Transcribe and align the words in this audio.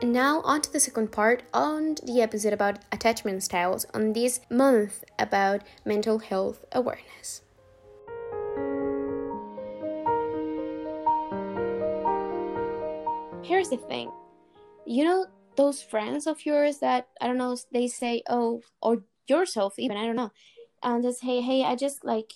And 0.00 0.12
now, 0.12 0.42
on 0.42 0.62
to 0.62 0.72
the 0.72 0.78
second 0.78 1.10
part 1.10 1.42
on 1.52 1.96
the 2.04 2.22
episode 2.22 2.52
about 2.52 2.78
attachment 2.92 3.42
styles 3.42 3.84
on 3.92 4.12
this 4.12 4.40
month 4.48 5.02
about 5.18 5.62
mental 5.84 6.20
health 6.20 6.64
awareness. 6.70 7.42
Here's 13.42 13.70
the 13.70 13.76
thing 13.88 14.12
you 14.86 15.02
know, 15.04 15.26
those 15.56 15.82
friends 15.82 16.28
of 16.28 16.46
yours 16.46 16.78
that 16.78 17.08
I 17.20 17.26
don't 17.26 17.36
know, 17.36 17.56
they 17.72 17.88
say, 17.88 18.22
oh, 18.28 18.62
or 18.80 19.02
yourself 19.26 19.80
even, 19.80 19.96
I 19.96 20.06
don't 20.06 20.16
know, 20.16 20.30
and 20.80 21.02
just 21.02 21.24
hey, 21.24 21.40
hey, 21.40 21.64
I 21.64 21.74
just 21.74 22.04
like 22.04 22.34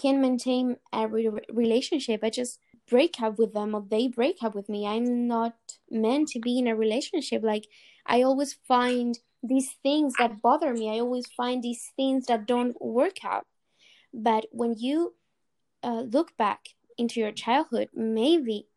can't 0.00 0.20
maintain 0.20 0.78
re- 0.92 1.28
relationship. 1.52 2.20
I 2.24 2.30
just 2.30 2.58
break 2.88 3.20
up 3.20 3.38
with 3.38 3.54
them 3.54 3.74
or 3.74 3.84
they 3.88 4.08
break 4.08 4.42
up 4.42 4.54
with 4.54 4.68
me. 4.68 4.86
I'm 4.86 5.26
not 5.26 5.54
meant 5.90 6.28
to 6.28 6.40
be 6.40 6.58
in 6.58 6.66
a 6.66 6.76
relationship. 6.76 7.42
Like 7.42 7.66
I 8.06 8.22
always 8.22 8.52
find 8.52 9.18
these 9.42 9.72
things 9.82 10.14
that 10.18 10.40
bother 10.42 10.72
me. 10.72 10.90
I 10.90 11.00
always 11.00 11.26
find 11.36 11.62
these 11.62 11.92
things 11.96 12.26
that 12.26 12.46
don't 12.46 12.80
work 12.80 13.24
out. 13.24 13.46
But 14.12 14.46
when 14.50 14.74
you 14.78 15.14
uh, 15.82 16.02
look 16.02 16.36
back 16.36 16.68
into 16.96 17.20
your 17.20 17.32
childhood, 17.32 17.88
maybe 17.94 18.68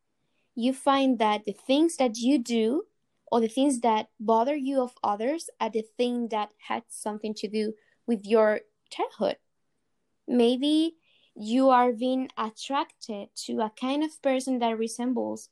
you 0.56 0.74
find 0.74 1.20
that 1.20 1.46
the 1.46 1.54
things 1.54 1.98
that 1.98 2.18
you 2.18 2.40
do 2.40 2.84
or 3.32 3.40
the 3.40 3.48
things 3.48 3.82
that 3.82 4.10
bother 4.20 4.56
you 4.56 4.82
of 4.82 4.94
others 5.04 5.50
are 5.60 5.70
the 5.70 5.86
thing 5.98 6.30
that 6.30 6.50
had 6.68 6.84
something 6.90 7.34
to 7.36 7.48
do 7.48 7.74
with 8.06 8.26
your 8.26 8.62
childhood. 8.90 9.38
Maybe 10.28 10.97
you 11.40 11.70
are 11.70 11.92
being 11.92 12.30
attracted 12.38 13.30
to 13.36 13.62
a 13.62 13.72
kind 13.80 14.04
of 14.04 14.22
person 14.22 14.60
that 14.60 14.78
resembles 14.78 15.50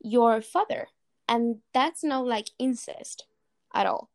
your 0.00 0.42
father. 0.42 0.88
And 1.28 1.58
that's 1.72 2.04
not 2.04 2.26
like 2.26 2.50
incest 2.58 3.26
at 3.74 3.86
all. 3.86 4.10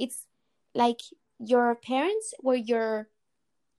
It's 0.00 0.26
like 0.74 1.00
your 1.38 1.74
parents 1.76 2.34
were 2.42 2.56
your 2.56 3.08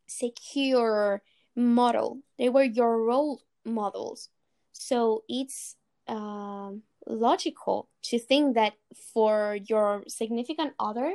secure 0.07 1.21
model. 1.55 2.19
They 2.37 2.49
were 2.49 2.63
your 2.63 3.03
role 3.03 3.41
models. 3.65 4.29
So 4.71 5.23
it's 5.27 5.75
um, 6.07 6.83
logical 7.05 7.89
to 8.03 8.19
think 8.19 8.55
that 8.55 8.73
for 9.13 9.57
your 9.67 10.03
significant 10.07 10.73
other 10.79 11.13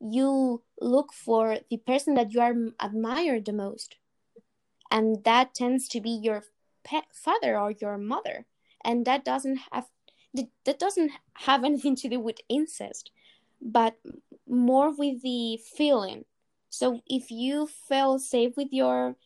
you 0.00 0.62
look 0.80 1.12
for 1.12 1.58
the 1.70 1.76
person 1.78 2.14
that 2.14 2.32
you 2.32 2.40
are 2.40 2.54
admire 2.80 3.40
the 3.40 3.52
most 3.52 3.96
and 4.90 5.24
that 5.24 5.54
tends 5.54 5.88
to 5.88 6.00
be 6.00 6.10
your 6.10 6.42
father 7.12 7.58
or 7.58 7.72
your 7.72 7.98
mother. 7.98 8.46
And 8.84 9.04
that 9.06 9.24
doesn't 9.24 9.60
have 9.72 9.86
that 10.64 10.78
doesn't 10.78 11.10
have 11.34 11.64
anything 11.70 11.96
to 11.96 12.08
do 12.08 12.20
with 12.20 12.36
incest 12.48 13.10
but 13.60 13.96
more 14.48 14.94
with 14.94 15.20
the 15.22 15.58
feeling. 15.76 16.24
So 16.70 17.00
if 17.08 17.30
you 17.30 17.66
feel 17.66 18.18
safe 18.18 18.56
with 18.56 18.68
your 18.70 19.16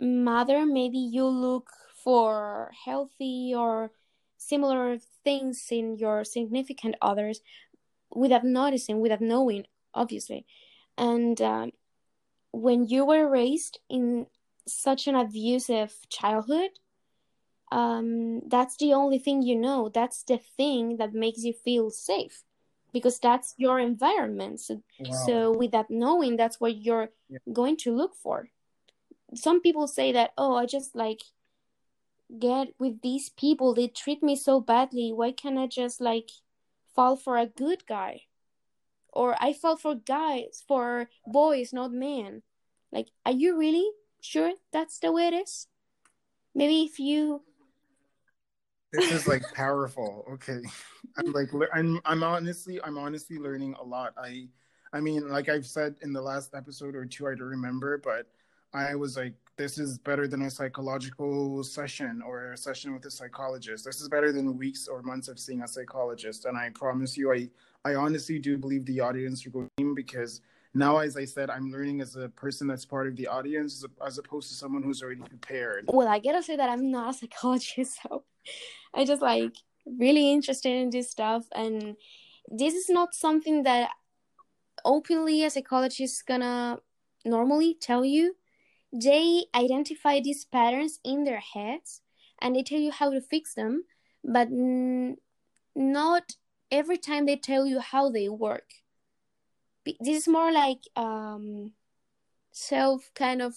mother 0.00 0.66
maybe 0.66 0.98
you 0.98 1.24
look 1.24 1.70
for 2.02 2.72
healthy 2.84 3.54
or 3.56 3.92
similar 4.36 4.98
things 5.22 5.68
in 5.70 5.96
your 5.96 6.24
significant 6.24 6.96
others 7.00 7.40
without 8.10 8.44
noticing 8.44 9.00
without 9.00 9.20
knowing 9.20 9.66
obviously. 9.94 10.44
And 10.98 11.40
um, 11.40 11.70
when 12.52 12.84
you 12.84 13.04
were 13.04 13.28
raised 13.28 13.78
in 13.88 14.26
such 14.66 15.06
an 15.06 15.14
abusive 15.14 15.94
childhood 16.08 16.70
um, 17.74 18.42
that's 18.46 18.76
the 18.76 18.92
only 18.92 19.18
thing 19.18 19.42
you 19.42 19.56
know. 19.56 19.90
That's 19.92 20.22
the 20.22 20.38
thing 20.38 20.98
that 20.98 21.12
makes 21.12 21.42
you 21.42 21.52
feel 21.52 21.90
safe 21.90 22.44
because 22.92 23.18
that's 23.18 23.54
your 23.56 23.80
environment. 23.80 24.60
So, 24.60 24.82
wow. 25.00 25.24
so 25.26 25.52
with 25.52 25.72
that 25.72 25.90
knowing 25.90 26.36
that's 26.36 26.60
what 26.60 26.76
you're 26.76 27.08
yeah. 27.28 27.38
going 27.52 27.76
to 27.78 27.94
look 27.94 28.14
for. 28.14 28.48
Some 29.34 29.60
people 29.60 29.88
say 29.88 30.12
that 30.12 30.30
oh 30.38 30.54
i 30.54 30.64
just 30.64 30.94
like 30.94 31.22
get 32.38 32.68
with 32.78 33.02
these 33.02 33.30
people. 33.30 33.74
They 33.74 33.88
treat 33.88 34.22
me 34.22 34.36
so 34.36 34.60
badly. 34.60 35.12
Why 35.12 35.32
can't 35.32 35.58
i 35.58 35.66
just 35.66 36.00
like 36.00 36.30
fall 36.94 37.16
for 37.16 37.36
a 37.36 37.46
good 37.46 37.86
guy? 37.86 38.22
Or 39.12 39.34
i 39.40 39.52
fall 39.52 39.76
for 39.76 39.96
guys 39.96 40.62
for 40.68 41.08
boys 41.26 41.72
not 41.72 41.92
men. 41.92 42.42
Like 42.92 43.08
are 43.26 43.32
you 43.32 43.58
really 43.58 43.90
sure 44.24 44.52
that's 44.72 44.98
the 44.98 45.12
way 45.12 45.28
it 45.28 45.34
is? 45.34 45.68
Maybe 46.54 46.82
if 46.82 46.98
you 46.98 47.42
this 48.92 49.10
is 49.10 49.26
like 49.26 49.42
powerful. 49.54 50.24
Okay, 50.34 50.60
I'm 51.18 51.32
like 51.32 51.48
I'm 51.72 52.00
I'm 52.04 52.22
honestly 52.22 52.80
I'm 52.82 52.96
honestly 52.96 53.38
learning 53.38 53.74
a 53.80 53.84
lot. 53.84 54.14
I 54.16 54.48
I 54.92 55.00
mean, 55.00 55.28
like 55.28 55.48
I've 55.48 55.66
said 55.66 55.96
in 56.02 56.12
the 56.12 56.22
last 56.22 56.54
episode 56.54 56.94
or 56.94 57.04
two, 57.04 57.26
I 57.26 57.34
don't 57.34 57.48
remember, 57.48 57.98
but 57.98 58.28
I 58.72 58.94
was 58.94 59.16
like, 59.16 59.34
this 59.56 59.78
is 59.78 59.98
better 59.98 60.26
than 60.26 60.42
a 60.42 60.50
psychological 60.50 61.62
session 61.64 62.22
or 62.24 62.52
a 62.52 62.56
session 62.56 62.92
with 62.92 63.04
a 63.06 63.10
psychologist. 63.10 63.84
This 63.84 64.00
is 64.00 64.08
better 64.08 64.32
than 64.32 64.56
weeks 64.56 64.88
or 64.88 65.02
months 65.02 65.28
of 65.28 65.38
seeing 65.38 65.62
a 65.62 65.68
psychologist. 65.68 66.44
And 66.44 66.56
I 66.56 66.70
promise 66.70 67.16
you, 67.16 67.32
I 67.32 67.48
I 67.84 67.94
honestly 67.96 68.38
do 68.38 68.56
believe 68.56 68.86
the 68.86 69.00
audience 69.00 69.44
are 69.46 69.50
going 69.50 69.94
because 69.94 70.40
now 70.74 70.98
as 70.98 71.16
i 71.16 71.24
said 71.24 71.50
i'm 71.50 71.70
learning 71.70 72.00
as 72.00 72.16
a 72.16 72.28
person 72.30 72.66
that's 72.66 72.84
part 72.84 73.06
of 73.06 73.16
the 73.16 73.26
audience 73.26 73.84
as 74.04 74.18
opposed 74.18 74.48
to 74.48 74.54
someone 74.54 74.82
who's 74.82 75.02
already 75.02 75.22
prepared. 75.22 75.84
Well 75.92 76.08
i 76.08 76.18
gotta 76.18 76.42
say 76.42 76.56
that 76.56 76.68
i'm 76.68 76.90
not 76.90 77.14
a 77.14 77.18
psychologist 77.18 77.98
so 78.02 78.24
i 78.94 79.04
just 79.04 79.22
like 79.22 79.54
really 79.86 80.32
interested 80.32 80.72
in 80.72 80.90
this 80.90 81.10
stuff 81.10 81.44
and 81.54 81.96
this 82.48 82.74
is 82.74 82.88
not 82.88 83.14
something 83.14 83.62
that 83.62 83.90
openly 84.84 85.44
a 85.44 85.50
psychologist 85.50 86.14
is 86.14 86.22
gonna 86.22 86.78
normally 87.24 87.74
tell 87.80 88.04
you. 88.04 88.36
They 88.92 89.46
identify 89.54 90.20
these 90.20 90.44
patterns 90.44 91.00
in 91.04 91.24
their 91.24 91.40
heads 91.40 92.02
and 92.40 92.54
they 92.54 92.62
tell 92.62 92.78
you 92.78 92.92
how 92.92 93.10
to 93.10 93.20
fix 93.20 93.54
them 93.54 93.84
but 94.24 94.48
n- 94.48 95.16
not 95.74 96.36
every 96.70 96.96
time 96.98 97.26
they 97.26 97.36
tell 97.36 97.66
you 97.66 97.80
how 97.80 98.08
they 98.08 98.28
work 98.28 98.70
this 99.84 100.18
is 100.18 100.28
more 100.28 100.52
like 100.52 100.80
um 100.96 101.72
self 102.52 103.10
kind 103.14 103.42
of 103.42 103.54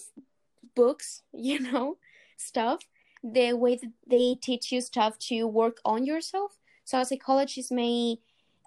books 0.74 1.22
you 1.32 1.60
know 1.60 1.98
stuff. 2.36 2.80
The 3.22 3.52
way 3.54 3.76
that 3.76 3.92
they 4.06 4.36
teach 4.40 4.70
you 4.70 4.80
stuff 4.80 5.18
to 5.28 5.44
work 5.44 5.78
on 5.84 6.06
yourself. 6.06 6.58
So 6.84 7.00
a 7.00 7.04
psychologist 7.04 7.72
may 7.72 8.18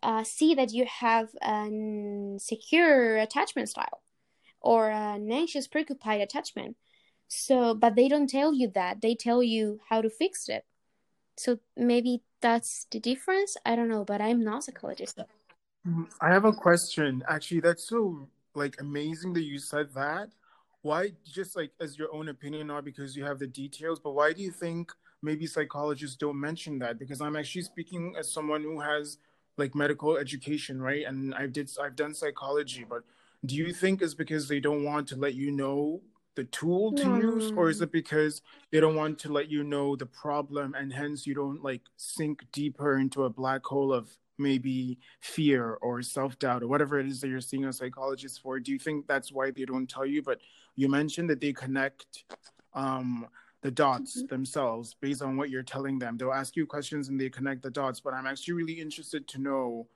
uh, 0.03 0.23
see 0.25 0.53
that 0.55 0.73
you 0.73 0.85
have 0.85 1.29
an 1.41 2.37
secure 2.39 3.17
attachment 3.17 3.69
style 3.69 4.01
or 4.59 4.91
an 4.91 5.31
anxious 5.31 5.67
preoccupied 5.67 6.19
attachment. 6.21 6.75
So 7.29 7.73
but 7.73 7.95
they 7.95 8.09
don't 8.09 8.29
tell 8.29 8.53
you 8.53 8.67
that. 8.75 9.01
They 9.01 9.15
tell 9.15 9.41
you 9.41 9.79
how 9.89 10.01
to 10.01 10.09
fix 10.09 10.49
it. 10.49 10.65
So 11.37 11.59
maybe 11.77 12.21
that's 12.41 12.87
the 12.91 12.99
difference? 12.99 13.55
I 13.65 13.75
don't 13.75 13.89
know 13.89 14.03
but 14.03 14.21
i'm 14.21 14.43
not 14.43 14.59
a 14.59 14.61
psychologist 14.63 15.19
Mm-hmm. 15.87 16.03
I 16.19 16.29
have 16.29 16.45
a 16.45 16.53
question. 16.53 17.23
Actually, 17.27 17.61
that's 17.61 17.87
so 17.87 18.27
like 18.53 18.75
amazing 18.79 19.33
that 19.33 19.43
you 19.43 19.59
said 19.59 19.93
that. 19.95 20.29
Why 20.83 21.11
just 21.25 21.55
like 21.55 21.71
as 21.79 21.97
your 21.97 22.13
own 22.13 22.29
opinion 22.29 22.67
not 22.67 22.85
because 22.85 23.15
you 23.15 23.23
have 23.23 23.39
the 23.39 23.47
details, 23.47 23.99
but 23.99 24.11
why 24.11 24.33
do 24.33 24.41
you 24.41 24.51
think 24.51 24.91
maybe 25.21 25.45
psychologists 25.45 26.15
don't 26.15 26.39
mention 26.39 26.79
that? 26.79 26.99
Because 26.99 27.21
I'm 27.21 27.35
actually 27.35 27.63
speaking 27.63 28.15
as 28.17 28.31
someone 28.31 28.63
who 28.63 28.79
has 28.79 29.17
like 29.57 29.75
medical 29.75 30.17
education, 30.17 30.81
right? 30.81 31.05
And 31.05 31.35
I 31.35 31.47
did 31.47 31.69
I've 31.81 31.95
done 31.95 32.13
psychology, 32.13 32.85
but 32.87 33.03
do 33.45 33.55
you 33.55 33.73
think 33.73 34.01
is 34.01 34.15
because 34.15 34.47
they 34.47 34.59
don't 34.59 34.83
want 34.83 35.07
to 35.09 35.15
let 35.15 35.33
you 35.33 35.51
know 35.51 36.01
the 36.35 36.43
tool 36.45 36.93
to 36.93 37.03
use 37.17 37.51
or 37.57 37.69
is 37.69 37.79
hmm. 37.79 37.83
it 37.83 37.91
because 37.91 38.41
they 38.71 38.79
don't 38.79 38.95
want 38.95 39.19
to 39.19 39.31
let 39.31 39.49
you 39.49 39.63
know 39.63 39.95
the 39.95 40.05
problem 40.05 40.73
and 40.75 40.93
hence 40.93 41.27
you 41.27 41.33
don't 41.33 41.61
like 41.61 41.81
sink 41.97 42.45
deeper 42.51 42.97
into 42.97 43.25
a 43.25 43.29
black 43.29 43.65
hole 43.65 43.93
of 43.93 44.09
maybe 44.37 44.97
fear 45.21 45.77
or 45.81 46.01
self-doubt 46.01 46.63
or 46.63 46.67
whatever 46.67 46.99
it 46.99 47.07
is 47.07 47.21
that 47.21 47.27
you're 47.27 47.41
seeing 47.41 47.65
a 47.65 47.73
psychologist 47.73 48.41
for 48.41 48.59
do 48.59 48.71
you 48.71 48.79
think 48.79 49.07
that's 49.07 49.31
why 49.31 49.51
they 49.51 49.65
don't 49.65 49.89
tell 49.89 50.05
you? 50.05 50.21
But 50.21 50.39
you 50.75 50.89
mentioned 50.89 51.29
that 51.29 51.41
they 51.41 51.53
connect 51.53 52.23
um, 52.73 53.27
the 53.61 53.71
dots 53.71 54.17
mm-hmm. 54.17 54.27
themselves 54.27 54.95
based 54.99 55.21
on 55.21 55.37
what 55.37 55.49
you're 55.49 55.63
telling 55.63 55.99
them. 55.99 56.17
They'll 56.17 56.33
ask 56.33 56.55
you 56.55 56.65
questions 56.65 57.09
and 57.09 57.19
they 57.19 57.29
connect 57.29 57.61
the 57.61 57.69
dots 57.69 57.99
but 57.99 58.13
i'm 58.13 58.25
actually 58.25 58.53
really 58.53 58.79
interested 58.79 59.27
to 59.27 59.39
know 59.39 59.87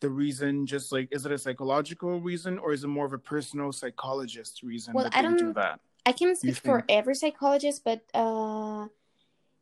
the 0.00 0.08
reason 0.08 0.66
just 0.66 0.92
like 0.92 1.08
is 1.10 1.26
it 1.26 1.32
a 1.32 1.38
psychological 1.38 2.20
reason 2.20 2.58
or 2.58 2.72
is 2.72 2.84
it 2.84 2.88
more 2.88 3.06
of 3.06 3.12
a 3.12 3.18
personal 3.18 3.72
psychologist 3.72 4.62
reason 4.62 4.94
well 4.94 5.08
i 5.12 5.22
don't 5.22 5.38
do 5.38 5.52
that 5.52 5.80
i 6.06 6.12
can 6.12 6.34
speak 6.34 6.56
for 6.56 6.84
every 6.88 7.14
psychologist 7.14 7.82
but 7.84 8.02
uh 8.14 8.86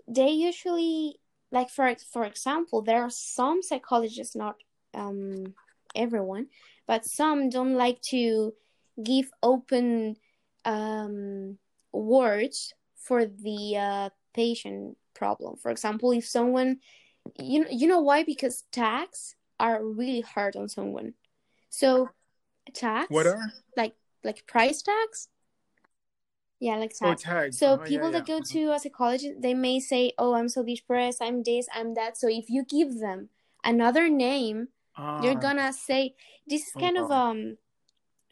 they 0.06 0.30
usually 0.30 1.18
like 1.50 1.70
for 1.70 1.94
for 2.12 2.24
example 2.24 2.82
there 2.82 3.02
are 3.02 3.10
some 3.10 3.62
psychologists 3.62 4.36
not 4.36 4.56
um 4.94 5.54
everyone 5.94 6.46
but 6.86 7.04
some 7.04 7.48
don't 7.48 7.74
like 7.74 8.00
to 8.02 8.52
give 9.02 9.30
open 9.42 10.16
um 10.64 11.56
words 11.92 12.72
for 12.96 13.24
the 13.24 13.76
uh, 13.76 14.10
patient 14.34 14.96
problem 15.14 15.56
for 15.56 15.70
example 15.70 16.12
if 16.12 16.26
someone 16.26 16.78
you 17.38 17.60
know 17.60 17.68
you 17.70 17.86
know 17.86 18.00
why 18.00 18.22
because 18.22 18.64
tags 18.72 19.34
are 19.60 19.84
really 19.84 20.20
hard 20.20 20.56
on 20.56 20.68
someone. 20.68 21.14
So 21.70 22.08
tags 22.74 23.10
What 23.10 23.26
are? 23.26 23.52
like 23.76 23.94
like 24.24 24.46
price 24.46 24.82
tags. 24.82 25.28
Yeah, 26.60 26.76
like 26.76 26.92
Oh, 27.02 27.14
tags. 27.14 27.22
tags. 27.22 27.56
So 27.58 27.74
Uh-huh, 27.74 27.84
yeah, 27.84 27.88
people 27.88 28.10
that 28.12 28.26
yeah. 28.28 28.38
go 28.38 28.40
to 28.40 28.72
a 28.72 28.78
psychologist, 28.78 29.40
they 29.40 29.54
may 29.54 29.78
say, 29.80 30.12
"Oh, 30.18 30.34
I'm 30.34 30.48
so 30.48 30.62
depressed. 30.64 31.22
I'm 31.22 31.42
this. 31.42 31.68
I'm 31.72 31.94
that." 31.94 32.16
So 32.18 32.28
if 32.28 32.50
you 32.50 32.64
give 32.64 32.98
them 32.98 33.30
another 33.64 34.08
name, 34.08 34.68
you're 35.18 35.34
Ah, 35.34 35.40
gonna 35.40 35.72
say 35.72 36.14
this 36.46 36.66
is 36.68 36.74
Oh, 36.74 36.80
kind 36.80 36.98
of 36.98 37.10
um 37.10 37.58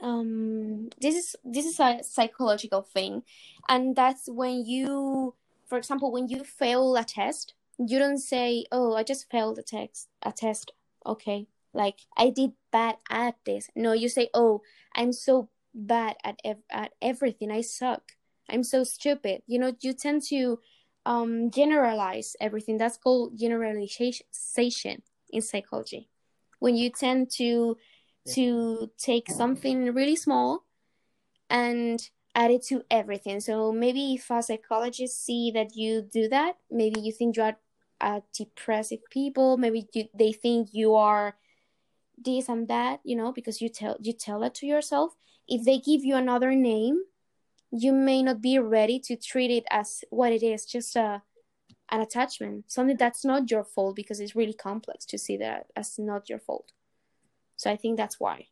um 0.00 0.88
this 1.00 1.14
is 1.14 1.36
this 1.44 1.64
is 1.66 1.80
a 1.80 2.02
psychological 2.02 2.82
thing, 2.82 3.22
and 3.68 3.96
that's 3.96 4.28
when 4.28 4.64
you, 4.66 5.34
for 5.66 5.78
example, 5.78 6.12
when 6.12 6.28
you 6.28 6.44
fail 6.44 6.96
a 6.96 7.04
test, 7.04 7.54
you 7.78 7.98
don't 7.98 8.18
say, 8.18 8.66
"Oh, 8.72 8.94
I 8.94 9.02
just 9.02 9.30
failed 9.30 9.58
a 9.58 9.62
test. 9.62 10.08
A 10.22 10.32
test. 10.32 10.72
Okay, 11.06 11.46
like 11.72 12.00
I 12.16 12.30
did 12.30 12.52
bad 12.72 12.98
at 13.10 13.36
this." 13.44 13.70
No, 13.74 13.92
you 13.92 14.08
say, 14.08 14.28
"Oh, 14.34 14.62
I'm 14.94 15.12
so 15.12 15.48
bad 15.76 16.16
at 16.24 16.40
ev- 16.44 16.64
at 16.70 16.92
everything. 17.02 17.50
I 17.50 17.60
suck. 17.60 18.12
I'm 18.48 18.64
so 18.64 18.84
stupid." 18.84 19.42
You 19.46 19.58
know, 19.60 19.72
you 19.80 19.92
tend 19.92 20.22
to 20.30 20.58
um 21.04 21.50
generalize 21.50 22.34
everything. 22.40 22.78
That's 22.78 22.96
called 22.96 23.38
generalization 23.38 25.02
in 25.30 25.42
psychology. 25.42 26.08
When 26.58 26.76
you 26.76 26.90
tend 26.90 27.30
to 27.36 27.76
to 28.34 28.90
take 28.98 29.30
something 29.30 29.94
really 29.94 30.16
small 30.16 30.64
and 31.48 32.10
add 32.34 32.50
it 32.50 32.62
to 32.66 32.82
everything. 32.90 33.40
So 33.40 33.72
maybe 33.72 34.14
if 34.14 34.30
a 34.30 34.42
psychologist 34.42 35.24
see 35.24 35.50
that 35.52 35.76
you 35.76 36.02
do 36.02 36.28
that, 36.28 36.56
maybe 36.70 37.00
you 37.00 37.12
think 37.12 37.36
you 37.36 37.44
are 37.44 37.56
a 38.00 38.22
depressive 38.34 39.00
people. 39.10 39.56
Maybe 39.56 39.88
you, 39.94 40.04
they 40.14 40.32
think 40.32 40.68
you 40.72 40.94
are 40.94 41.36
this 42.18 42.48
and 42.48 42.68
that, 42.68 43.00
you 43.04 43.16
know, 43.16 43.32
because 43.32 43.60
you 43.60 43.68
tell 43.68 43.96
you 44.00 44.12
tell 44.12 44.42
it 44.42 44.54
to 44.56 44.66
yourself. 44.66 45.14
If 45.48 45.64
they 45.64 45.78
give 45.78 46.04
you 46.04 46.16
another 46.16 46.54
name, 46.54 47.02
you 47.70 47.92
may 47.92 48.22
not 48.22 48.40
be 48.40 48.58
ready 48.58 48.98
to 49.00 49.16
treat 49.16 49.50
it 49.50 49.64
as 49.70 50.04
what 50.10 50.32
it 50.32 50.42
is, 50.42 50.66
just 50.66 50.96
a 50.96 51.22
an 51.90 52.00
attachment, 52.00 52.64
something 52.66 52.96
that's 52.96 53.24
not 53.24 53.48
your 53.48 53.62
fault 53.62 53.94
because 53.94 54.18
it's 54.18 54.34
really 54.34 54.52
complex 54.52 55.04
to 55.06 55.16
see 55.16 55.36
that 55.36 55.66
as 55.76 55.98
not 55.98 56.28
your 56.28 56.40
fault. 56.40 56.72
So 57.56 57.70
I 57.70 57.76
think 57.76 57.96
that's 57.96 58.18
why, 58.18 58.46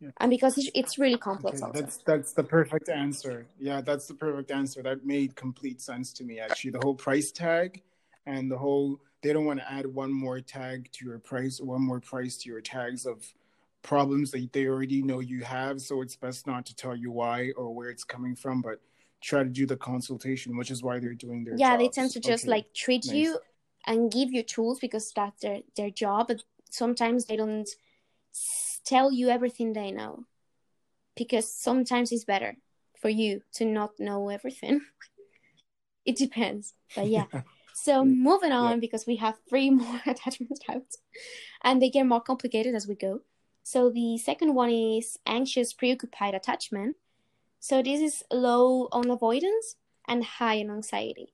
Yeah. 0.00 0.10
and 0.20 0.30
because 0.30 0.70
it's, 0.72 0.96
really 0.96 1.18
complex 1.18 1.60
Okay, 1.60 1.80
that's 1.80 1.96
that's 1.98 2.32
the 2.32 2.44
perfect 2.44 2.88
answer. 2.88 3.46
Yeah, 3.58 3.80
that's 3.80 4.06
the 4.06 4.14
perfect 4.14 4.50
answer. 4.52 4.80
That 4.82 5.04
made 5.04 5.34
complete 5.34 5.80
sense 5.80 6.12
to 6.14 6.24
me. 6.24 6.38
Actually, 6.38 6.70
the 6.70 6.80
whole 6.82 6.94
price 6.94 7.32
tag 7.32 7.82
and 8.26 8.50
the 8.50 8.58
whole 8.58 9.00
they 9.22 9.32
don't 9.32 9.44
want 9.44 9.60
to 9.60 9.72
add 9.72 9.86
one 9.86 10.12
more 10.12 10.40
tag 10.40 10.90
to 10.92 11.04
your 11.04 11.18
price, 11.18 11.60
one 11.60 11.82
more 11.82 12.00
price 12.00 12.36
to 12.38 12.48
your 12.48 12.60
tags 12.60 13.06
of 13.06 13.24
problems 13.82 14.30
that 14.30 14.52
they 14.52 14.66
already 14.66 15.02
know 15.02 15.20
you 15.20 15.42
have. 15.42 15.80
So 15.80 16.02
it's 16.02 16.16
best 16.16 16.46
not 16.46 16.66
to 16.66 16.74
tell 16.74 16.96
you 16.96 17.10
why 17.10 17.52
or 17.56 17.74
where 17.74 17.90
it's 17.90 18.04
coming 18.04 18.36
from, 18.36 18.62
but 18.62 18.80
try 19.20 19.42
to 19.42 19.48
do 19.48 19.66
the 19.66 19.76
consultation, 19.76 20.56
which 20.56 20.70
is 20.70 20.82
why 20.82 20.98
they're 20.98 21.14
doing 21.14 21.44
their 21.44 21.56
yeah, 21.56 21.76
they 21.76 21.88
tend 21.88 22.10
to 22.12 22.20
just 22.20 22.44
Okay, 22.44 22.50
like 22.50 22.74
treat 22.74 23.06
nice. 23.06 23.14
you 23.14 23.38
and 23.86 24.10
give 24.12 24.32
you 24.32 24.42
tools 24.42 24.78
because 24.80 25.12
that's 25.14 25.40
their 25.42 25.60
their 25.76 25.90
job. 25.90 26.28
But 26.28 26.42
sometimes 26.70 27.26
they 27.26 27.36
don't 27.36 27.68
tell 28.84 29.12
you 29.12 29.28
everything 29.28 29.72
they 29.72 29.90
know 29.90 30.24
because 31.16 31.52
sometimes 31.52 32.12
it's 32.12 32.24
better 32.24 32.56
for 33.00 33.08
you 33.08 33.42
to 33.54 33.64
not 33.64 33.90
know 33.98 34.28
everything. 34.28 34.80
it 36.04 36.16
depends, 36.16 36.74
but 36.94 37.08
yeah. 37.08 37.26
So 37.74 38.04
moving 38.04 38.52
on 38.52 38.80
because 38.80 39.06
we 39.06 39.16
have 39.16 39.38
three 39.48 39.70
more 39.82 40.00
attachment 40.06 40.60
types, 40.66 40.98
and 41.64 41.80
they 41.80 41.90
get 41.90 42.04
more 42.06 42.20
complicated 42.20 42.74
as 42.74 42.86
we 42.86 42.94
go. 42.94 43.20
So 43.62 43.90
the 43.90 44.18
second 44.18 44.54
one 44.54 44.70
is 44.70 45.18
anxious 45.26 45.72
preoccupied 45.72 46.34
attachment. 46.34 46.96
So 47.60 47.82
this 47.82 48.00
is 48.00 48.24
low 48.32 48.88
on 48.92 49.10
avoidance 49.10 49.76
and 50.06 50.24
high 50.24 50.60
on 50.60 50.70
anxiety. 50.70 51.32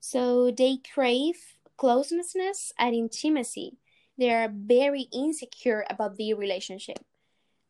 So 0.00 0.50
they 0.50 0.78
crave 0.78 1.56
closeness 1.76 2.72
and 2.78 2.94
intimacy. 2.94 3.76
They 4.16 4.30
are 4.30 4.48
very 4.48 5.08
insecure 5.12 5.84
about 5.90 6.16
the 6.16 6.32
relationship. 6.32 7.04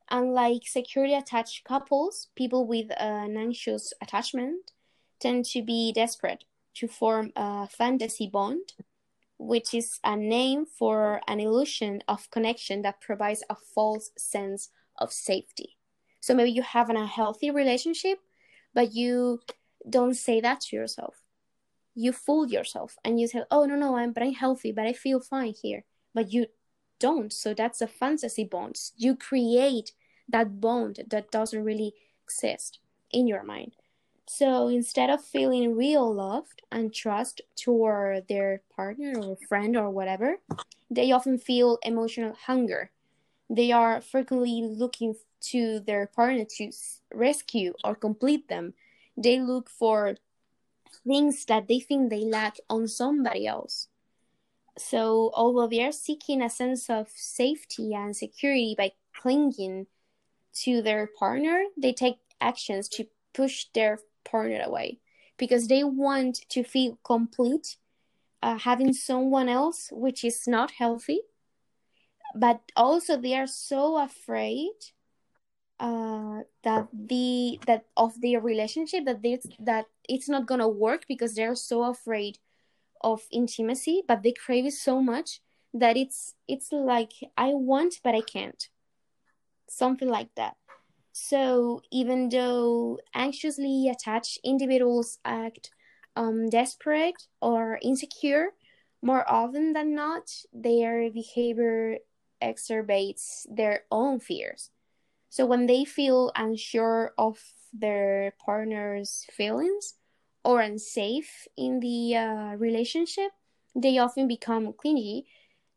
Unlike 0.09 0.63
securely 0.67 1.15
attached 1.15 1.65
couples, 1.65 2.29
people 2.37 2.67
with 2.67 2.91
an 3.01 3.37
anxious 3.37 3.93
attachment 4.01 4.71
tend 5.19 5.47
to 5.47 5.63
be 5.63 5.93
desperate 5.93 6.45
to 6.75 6.87
form 6.87 7.33
a 7.35 7.67
fantasy 7.67 8.29
bond, 8.29 8.75
which 9.39 9.75
is 9.75 9.99
a 10.05 10.17
name 10.17 10.65
for 10.67 11.21
an 11.29 11.41
illusion 11.41 12.03
of 12.09 12.31
connection 12.31 12.83
that 12.83 13.01
provides 13.01 13.43
a 13.51 13.55
false 13.55 14.11
sense 14.17 14.71
of 14.99 15.13
safety. 15.13 15.77
So 16.21 16.35
maybe 16.35 16.51
you 16.51 16.63
have 16.63 16.91
an 16.91 16.97
unhealthy 16.97 17.51
relationship, 17.51 18.19
but 18.75 18.93
you 18.93 19.41
don't 19.89 20.15
say 20.15 20.41
that 20.41 20.61
to 20.63 20.77
yourself. 20.77 21.23
You 21.95 22.13
fool 22.13 22.49
yourself 22.49 22.97
and 23.05 23.21
you 23.21 23.29
say, 23.29 23.45
"Oh 23.51 23.65
no, 23.65 23.77
no, 23.77 23.97
I'm 23.97 24.13
but 24.13 24.23
I'm 24.23 24.35
healthy, 24.35 24.73
but 24.73 24.87
I 24.87 24.93
feel 24.93 25.21
fine 25.21 25.55
here." 25.63 25.85
But 26.15 26.33
you 26.33 26.47
don't. 26.99 27.33
So 27.33 27.55
that's 27.55 27.81
a 27.81 27.87
fantasy 27.87 28.45
bond. 28.45 28.77
You 28.97 29.17
create 29.17 29.93
that 30.29 30.61
bond 30.61 31.01
that 31.09 31.31
doesn't 31.31 31.65
really 31.65 31.95
exist 32.25 32.81
in 33.11 33.27
your 33.27 33.45
mind. 33.45 33.73
So 34.29 34.69
instead 34.69 35.09
of 35.09 35.25
feeling 35.25 35.77
real 35.77 36.13
love 36.13 36.47
and 36.73 36.93
trust 36.93 37.41
toward 37.55 38.27
their 38.29 38.63
partner 38.75 39.15
or 39.19 39.37
friend 39.49 39.77
or 39.77 39.91
whatever, 39.91 40.39
they 40.91 41.13
often 41.13 41.39
feel 41.39 41.79
emotional 41.83 42.35
hunger. 42.35 42.91
They 43.49 43.71
are 43.71 44.01
frequently 44.01 44.63
looking 44.63 45.15
to 45.53 45.81
their 45.81 46.09
partner 46.09 46.45
to 46.57 46.73
rescue 47.15 47.73
or 47.85 47.95
complete 47.95 48.49
them. 48.49 48.75
They 49.17 49.41
look 49.41 49.71
for 49.71 50.17
things 51.07 51.45
that 51.45 51.69
they 51.69 51.79
think 51.79 52.11
they 52.11 52.25
lack 52.25 52.57
on 52.69 52.89
somebody 52.89 53.47
else. 53.47 53.89
So, 54.77 55.31
although 55.33 55.69
they 55.69 55.85
are 55.85 55.93
seeking 55.93 56.43
a 56.43 56.51
sense 56.51 56.91
of 56.91 57.09
safety 57.15 57.95
and 57.95 58.15
security 58.15 58.75
by 58.77 58.93
clinging 59.15 59.87
to 60.65 60.83
their 60.83 61.07
partner, 61.07 61.65
they 61.77 61.93
take 61.93 62.19
actions 62.41 62.89
to 62.91 63.07
push 63.33 63.67
their 63.73 63.99
partner 64.31 64.63
away 64.65 64.99
because 65.39 65.69
they 65.69 65.85
want 65.85 66.41
to 66.51 66.63
feel 66.63 66.99
complete 67.05 67.77
uh, 68.43 68.59
having 68.59 68.93
someone 68.93 69.49
else, 69.49 69.89
which 69.93 70.25
is 70.25 70.47
not 70.47 70.73
healthy. 70.73 71.21
But 72.35 72.61
also, 72.77 73.17
they 73.17 73.35
are 73.35 73.47
so 73.47 73.97
afraid 73.97 74.75
uh, 75.81 76.41
that 76.63 76.89
the 76.93 77.59
that 77.67 77.87
of 77.97 78.21
their 78.21 78.41
relationship 78.41 79.05
that 79.05 79.23
they 79.23 79.39
that 79.59 79.87
it's 80.09 80.29
not 80.29 80.47
gonna 80.47 80.69
work 80.69 81.05
because 81.09 81.35
they're 81.35 81.55
so 81.55 81.85
afraid 81.85 82.39
of 83.01 83.23
intimacy, 83.31 84.03
but 84.07 84.23
they 84.23 84.33
crave 84.33 84.67
it 84.67 84.73
so 84.73 85.01
much 85.03 85.41
that 85.73 85.97
it's 85.97 86.35
it's 86.49 86.73
like 86.73 87.13
I 87.37 87.51
want 87.53 88.01
but 88.03 88.15
I 88.15 88.21
can't. 88.21 88.69
Something 89.69 90.09
like 90.09 90.35
that. 90.37 90.57
So 91.19 91.81
even 91.91 92.29
though 92.29 92.99
anxiously 93.15 93.89
attached 93.89 94.39
individuals 94.45 95.19
act 95.25 95.71
um, 96.15 96.51
desperate 96.51 97.27
or 97.41 97.79
insecure, 97.83 98.53
more 99.01 99.25
often 99.31 99.73
than 99.73 99.95
not, 99.95 100.31
their 100.53 101.11
behavior 101.11 101.99
exacerbates 102.43 103.47
their 103.49 103.85
own 103.91 104.21
fears. 104.21 104.71
So 105.31 105.47
when 105.47 105.67
they 105.67 105.85
feel 105.87 106.33
unsure 106.37 107.15
of 107.17 107.43
their 107.73 108.35
partner's 108.45 109.25
feelings 109.33 109.95
or 110.45 110.61
unsafe 110.61 111.49
in 111.57 111.81
the 111.81 112.17
uh, 112.17 112.57
relationship, 112.57 113.33
they 113.75 113.97
often 113.97 114.29
become 114.29 114.75
clingy, 114.75 115.27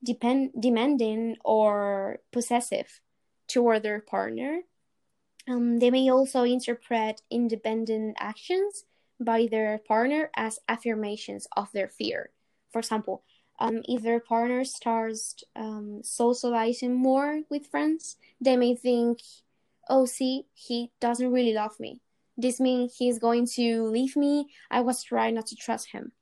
depend- 0.03 0.51
demanding, 0.59 1.37
or 1.45 2.19
possessive 2.31 2.99
toward 3.47 3.83
their 3.83 4.01
partner. 4.01 4.63
Um, 5.47 5.79
they 5.79 5.89
may 5.89 6.09
also 6.11 6.43
interpret 6.43 7.21
independent 7.31 8.17
actions 8.19 8.85
by 9.19 9.47
their 9.49 9.79
partner 9.79 10.29
as 10.35 10.59
affirmations 10.67 11.47
of 11.55 11.71
their 11.71 11.87
fear. 11.87 12.29
For 12.71 12.79
example, 12.79 13.23
um, 13.59 13.81
if 13.85 14.03
their 14.03 14.19
partner 14.19 14.63
starts 14.63 15.43
um, 15.55 16.01
socializing 16.03 16.95
more 16.95 17.41
with 17.49 17.67
friends, 17.67 18.17
they 18.39 18.55
may 18.55 18.75
think, 18.75 19.19
oh, 19.89 20.05
see, 20.05 20.45
he 20.53 20.91
doesn't 21.01 21.31
really 21.31 21.53
love 21.53 21.79
me. 21.79 21.99
This 22.37 22.59
means 22.59 22.95
he's 22.95 23.19
going 23.19 23.47
to 23.55 23.83
leave 23.83 24.15
me. 24.15 24.47
I 24.71 24.79
was 24.79 25.03
trying 25.03 25.35
not 25.35 25.47
to 25.47 25.55
trust 25.55 25.91
him. 25.91 26.13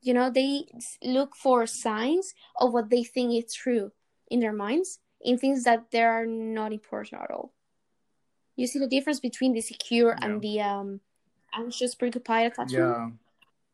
You 0.00 0.14
know, 0.14 0.30
they 0.30 0.64
look 1.02 1.36
for 1.36 1.66
signs 1.66 2.34
of 2.56 2.72
what 2.72 2.90
they 2.90 3.04
think 3.04 3.32
is 3.34 3.54
true 3.54 3.92
in 4.28 4.40
their 4.40 4.52
minds 4.52 4.98
in 5.20 5.38
things 5.38 5.64
that 5.64 5.90
they 5.90 6.02
are 6.02 6.26
not 6.26 6.72
important 6.72 7.20
at 7.20 7.30
all. 7.30 7.52
You 8.58 8.66
see 8.66 8.80
the 8.80 8.88
difference 8.88 9.20
between 9.20 9.52
the 9.54 9.60
secure 9.60 10.18
Yeah. 10.18 10.26
and 10.26 10.42
the 10.42 10.60
um, 10.60 11.00
anxious, 11.54 11.94
preoccupied 11.94 12.52
attachment? 12.52 12.72
Yeah, 12.74 13.10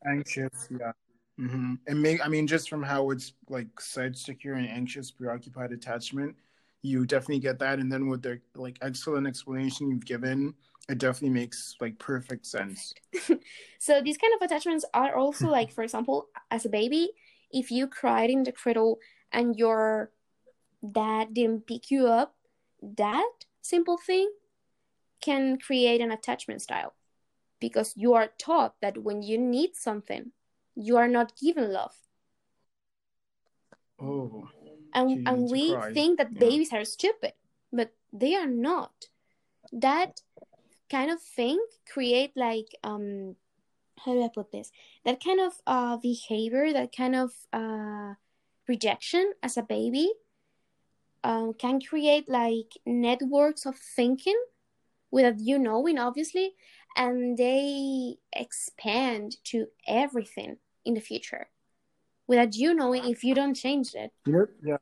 anxious. 0.06 0.68
Yeah, 0.70 0.92
Mm-hmm. 1.40 1.74
And 1.88 2.02
make 2.02 2.24
I 2.24 2.28
mean, 2.28 2.46
just 2.46 2.68
from 2.68 2.82
how 2.82 3.10
it's 3.10 3.32
like 3.48 3.80
said, 3.80 4.16
secure 4.16 4.54
and 4.54 4.68
anxious, 4.68 5.10
preoccupied 5.10 5.72
attachment, 5.72 6.36
you 6.82 7.06
definitely 7.06 7.40
get 7.40 7.58
that. 7.58 7.78
And 7.78 7.90
then 7.90 8.08
with 8.08 8.22
the 8.22 8.40
like 8.54 8.78
excellent 8.82 9.26
explanation 9.26 9.90
you've 9.90 10.04
given, 10.04 10.54
it 10.88 10.98
definitely 10.98 11.30
makes 11.40 11.76
like 11.80 11.98
perfect 11.98 12.46
sense. 12.46 12.94
so 13.78 14.02
these 14.02 14.18
kind 14.18 14.32
of 14.36 14.42
attachments 14.42 14.84
are 14.94 15.16
also 15.16 15.48
like, 15.48 15.72
for 15.72 15.82
example, 15.82 16.28
as 16.50 16.66
a 16.66 16.68
baby, 16.68 17.10
if 17.50 17.70
you 17.70 17.88
cried 17.88 18.30
in 18.30 18.44
the 18.44 18.52
cradle 18.52 18.98
and 19.32 19.56
your 19.56 20.10
dad 20.92 21.34
didn't 21.34 21.66
pick 21.66 21.90
you 21.90 22.06
up, 22.06 22.36
that 22.82 23.30
simple 23.62 23.96
thing 23.96 24.30
can 25.24 25.58
create 25.58 26.00
an 26.00 26.12
attachment 26.12 26.60
style 26.62 26.94
because 27.60 27.94
you 27.96 28.14
are 28.14 28.28
taught 28.38 28.74
that 28.82 28.98
when 28.98 29.22
you 29.22 29.38
need 29.38 29.74
something, 29.74 30.32
you 30.74 30.96
are 30.96 31.08
not 31.08 31.36
given 31.40 31.72
love. 31.72 31.94
Oh. 34.00 34.48
And, 34.92 35.26
and 35.26 35.50
we 35.50 35.74
think 35.92 36.18
that 36.18 36.32
yeah. 36.32 36.38
babies 36.38 36.72
are 36.72 36.84
stupid, 36.84 37.32
but 37.72 37.92
they 38.12 38.34
are 38.34 38.46
not. 38.46 38.92
That 39.72 40.20
kind 40.90 41.10
of 41.10 41.20
thing 41.20 41.58
create 41.90 42.32
like 42.36 42.68
um 42.84 43.34
how 44.04 44.12
do 44.12 44.22
I 44.22 44.28
put 44.28 44.52
this? 44.52 44.70
That 45.04 45.24
kind 45.24 45.40
of 45.40 45.54
uh 45.66 45.96
behavior, 45.96 46.72
that 46.72 46.94
kind 46.94 47.16
of 47.16 47.30
uh 47.52 48.14
rejection 48.68 49.32
as 49.42 49.56
a 49.56 49.62
baby 49.62 50.12
um, 51.24 51.54
can 51.54 51.80
create 51.80 52.28
like 52.28 52.76
networks 52.86 53.66
of 53.66 53.76
thinking 53.76 54.38
without 55.14 55.38
you 55.38 55.56
knowing 55.58 55.96
obviously 55.96 56.46
and 56.96 57.38
they 57.38 58.16
expand 58.34 59.36
to 59.44 59.66
everything 59.86 60.56
in 60.84 60.94
the 60.94 61.00
future 61.00 61.46
without 62.26 62.54
you 62.54 62.74
knowing 62.74 63.04
if 63.04 63.22
you 63.22 63.34
don't 63.34 63.54
change 63.54 63.94
it. 63.94 64.10
You 64.26 64.32
know, 64.32 64.46
yeah. 64.62 64.76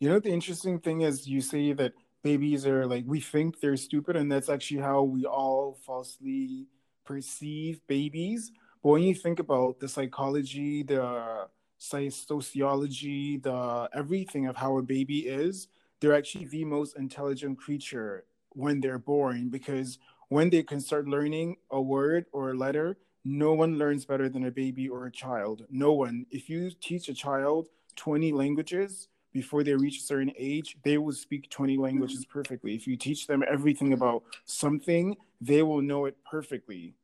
You 0.00 0.10
know, 0.10 0.20
the 0.20 0.30
interesting 0.30 0.78
thing 0.78 1.00
is 1.00 1.26
you 1.26 1.40
say 1.40 1.72
that 1.72 1.92
babies 2.22 2.66
are 2.66 2.86
like, 2.86 3.04
we 3.06 3.20
think 3.20 3.60
they're 3.60 3.76
stupid, 3.76 4.16
and 4.16 4.30
that's 4.30 4.48
actually 4.48 4.80
how 4.80 5.02
we 5.02 5.24
all 5.24 5.76
falsely 5.86 6.68
perceive 7.04 7.80
babies. 7.88 8.52
But 8.82 8.90
when 8.90 9.02
you 9.02 9.14
think 9.14 9.40
about 9.40 9.80
the 9.80 9.88
psychology, 9.88 10.84
the 10.84 11.48
sociology, 11.78 13.38
the 13.38 13.88
everything 13.92 14.46
of 14.46 14.56
how 14.56 14.78
a 14.78 14.82
baby 14.82 15.20
is, 15.26 15.68
they're 16.00 16.14
actually 16.14 16.46
the 16.46 16.64
most 16.64 16.96
intelligent 16.96 17.58
creature 17.58 18.24
when 18.50 18.80
they're 18.80 18.98
born 18.98 19.48
because 19.48 19.98
when 20.28 20.50
they 20.50 20.62
can 20.62 20.80
start 20.80 21.08
learning 21.08 21.56
a 21.70 21.80
word 21.80 22.26
or 22.32 22.50
a 22.50 22.54
letter, 22.54 22.98
no 23.24 23.52
one 23.52 23.78
learns 23.78 24.04
better 24.04 24.28
than 24.28 24.46
a 24.46 24.50
baby 24.50 24.88
or 24.88 25.06
a 25.06 25.12
child. 25.12 25.64
No 25.70 25.92
one. 25.92 26.26
If 26.30 26.48
you 26.48 26.70
teach 26.80 27.08
a 27.08 27.14
child 27.14 27.68
20 27.96 28.32
languages 28.32 29.08
before 29.32 29.62
they 29.62 29.74
reach 29.74 29.98
a 29.98 30.02
certain 30.02 30.32
age, 30.36 30.76
they 30.82 30.98
will 30.98 31.12
speak 31.12 31.50
20 31.50 31.76
languages 31.76 32.24
perfectly. 32.24 32.74
If 32.74 32.86
you 32.86 32.96
teach 32.96 33.26
them 33.26 33.44
everything 33.48 33.92
about 33.92 34.22
something, 34.44 35.16
they 35.40 35.62
will 35.62 35.82
know 35.82 36.06
it 36.06 36.16
perfectly. 36.24 36.94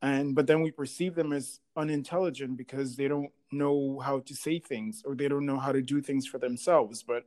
And 0.00 0.34
but 0.34 0.46
then 0.46 0.62
we 0.62 0.70
perceive 0.70 1.14
them 1.14 1.32
as 1.32 1.60
unintelligent 1.76 2.56
because 2.56 2.96
they 2.96 3.08
don't 3.08 3.30
know 3.50 4.00
how 4.04 4.20
to 4.20 4.34
say 4.34 4.58
things 4.58 5.02
or 5.04 5.14
they 5.14 5.28
don't 5.28 5.46
know 5.46 5.58
how 5.58 5.72
to 5.72 5.80
do 5.80 6.00
things 6.02 6.26
for 6.26 6.38
themselves. 6.38 7.02
But 7.02 7.26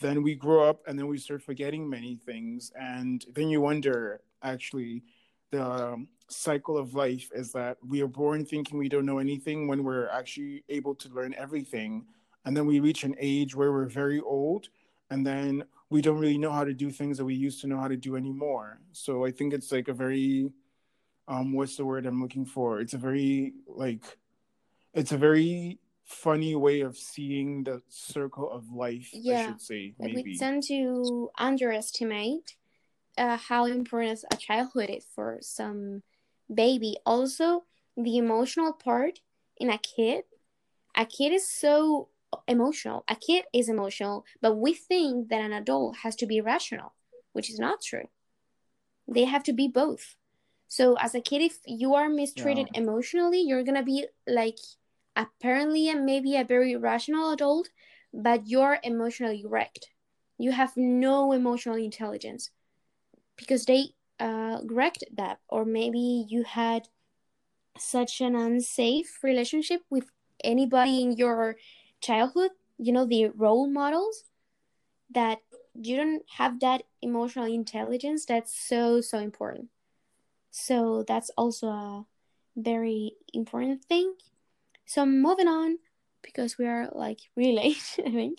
then 0.00 0.22
we 0.22 0.34
grow 0.34 0.68
up 0.68 0.82
and 0.86 0.98
then 0.98 1.06
we 1.06 1.18
start 1.18 1.42
forgetting 1.42 1.88
many 1.88 2.16
things. 2.16 2.72
And 2.78 3.24
then 3.34 3.48
you 3.48 3.60
wonder 3.60 4.20
actually 4.42 5.02
the 5.50 5.64
um, 5.64 6.08
cycle 6.28 6.76
of 6.76 6.94
life 6.94 7.30
is 7.34 7.52
that 7.52 7.78
we 7.86 8.02
are 8.02 8.08
born 8.08 8.44
thinking 8.44 8.78
we 8.78 8.88
don't 8.88 9.06
know 9.06 9.18
anything 9.18 9.66
when 9.66 9.82
we're 9.82 10.08
actually 10.08 10.64
able 10.68 10.94
to 10.96 11.08
learn 11.08 11.34
everything. 11.34 12.04
And 12.44 12.56
then 12.56 12.66
we 12.66 12.80
reach 12.80 13.04
an 13.04 13.16
age 13.18 13.54
where 13.54 13.72
we're 13.72 13.86
very 13.86 14.20
old 14.20 14.68
and 15.10 15.26
then 15.26 15.64
we 15.90 16.02
don't 16.02 16.18
really 16.18 16.38
know 16.38 16.52
how 16.52 16.64
to 16.64 16.74
do 16.74 16.90
things 16.90 17.16
that 17.18 17.24
we 17.24 17.34
used 17.34 17.60
to 17.62 17.66
know 17.66 17.78
how 17.78 17.88
to 17.88 17.96
do 17.96 18.16
anymore. 18.16 18.80
So 18.92 19.24
i 19.24 19.30
think 19.30 19.52
it's 19.52 19.72
like 19.72 19.88
a 19.88 19.94
very 19.94 20.50
um 21.26 21.52
what's 21.52 21.76
the 21.76 21.84
word 21.84 22.06
i'm 22.06 22.20
looking 22.22 22.44
for? 22.44 22.80
It's 22.80 22.94
a 22.94 22.98
very 22.98 23.54
like 23.66 24.04
it's 24.94 25.12
a 25.12 25.18
very 25.18 25.78
funny 26.08 26.54
way 26.54 26.80
of 26.80 26.96
seeing 26.96 27.62
the 27.64 27.80
circle 27.88 28.50
of 28.50 28.72
life 28.72 29.10
yeah. 29.12 29.40
i 29.40 29.46
should 29.46 29.60
say 29.60 29.94
maybe. 29.98 30.22
we 30.22 30.38
tend 30.38 30.62
to 30.62 31.30
underestimate 31.38 32.56
uh, 33.18 33.36
how 33.36 33.66
important 33.66 34.24
a 34.32 34.36
childhood 34.36 34.88
is 34.88 35.04
for 35.14 35.38
some 35.40 36.02
baby. 36.52 36.96
Also, 37.04 37.64
the 37.96 38.16
emotional 38.16 38.72
part 38.72 39.20
in 39.56 39.70
a 39.70 39.78
kid. 39.78 40.24
A 40.96 41.04
kid 41.04 41.32
is 41.32 41.48
so 41.48 42.08
emotional. 42.46 43.04
A 43.08 43.16
kid 43.16 43.44
is 43.52 43.68
emotional, 43.68 44.24
but 44.40 44.56
we 44.56 44.72
think 44.72 45.28
that 45.28 45.40
an 45.40 45.52
adult 45.52 45.98
has 45.98 46.16
to 46.16 46.26
be 46.26 46.40
rational, 46.40 46.94
which 47.32 47.50
is 47.50 47.58
not 47.58 47.82
true. 47.82 48.08
They 49.06 49.24
have 49.24 49.42
to 49.44 49.52
be 49.52 49.68
both. 49.68 50.16
So, 50.66 50.96
as 50.98 51.14
a 51.14 51.20
kid, 51.20 51.40
if 51.40 51.58
you 51.66 51.94
are 51.94 52.08
mistreated 52.08 52.68
yeah. 52.74 52.82
emotionally, 52.82 53.40
you're 53.40 53.62
gonna 53.62 53.82
be 53.82 54.06
like 54.26 54.58
apparently 55.18 55.92
maybe 55.94 56.36
a 56.36 56.44
very 56.44 56.76
rational 56.76 57.32
adult, 57.32 57.68
but 58.14 58.46
you're 58.46 58.78
emotionally 58.84 59.44
wrecked. 59.44 59.90
You 60.38 60.52
have 60.52 60.76
no 60.76 61.32
emotional 61.32 61.74
intelligence 61.74 62.50
because 63.36 63.66
they 63.66 63.88
uh, 64.20 64.60
wrecked 64.64 65.04
that, 65.12 65.40
or 65.48 65.64
maybe 65.64 66.24
you 66.28 66.44
had 66.44 66.88
such 67.76 68.20
an 68.20 68.36
unsafe 68.36 69.18
relationship 69.22 69.82
with 69.90 70.10
anybody 70.44 71.02
in 71.02 71.12
your 71.12 71.56
childhood, 72.00 72.52
you 72.78 72.92
know, 72.92 73.04
the 73.04 73.26
role 73.30 73.66
models 73.68 74.24
that 75.10 75.38
you 75.74 75.96
don't 75.96 76.22
have 76.36 76.60
that 76.60 76.82
emotional 77.02 77.44
intelligence 77.44 78.24
that's 78.24 78.56
so 78.56 79.00
so 79.00 79.18
important. 79.18 79.68
So 80.50 81.04
that's 81.06 81.30
also 81.36 81.68
a 81.68 82.06
very 82.56 83.12
important 83.32 83.84
thing 83.84 84.14
so 84.88 85.02
I'm 85.02 85.22
moving 85.22 85.48
on 85.48 85.78
because 86.22 86.58
we 86.58 86.66
are 86.66 86.88
like 86.92 87.20
really 87.36 87.54
late 87.56 87.96
i 88.04 88.10
think 88.10 88.38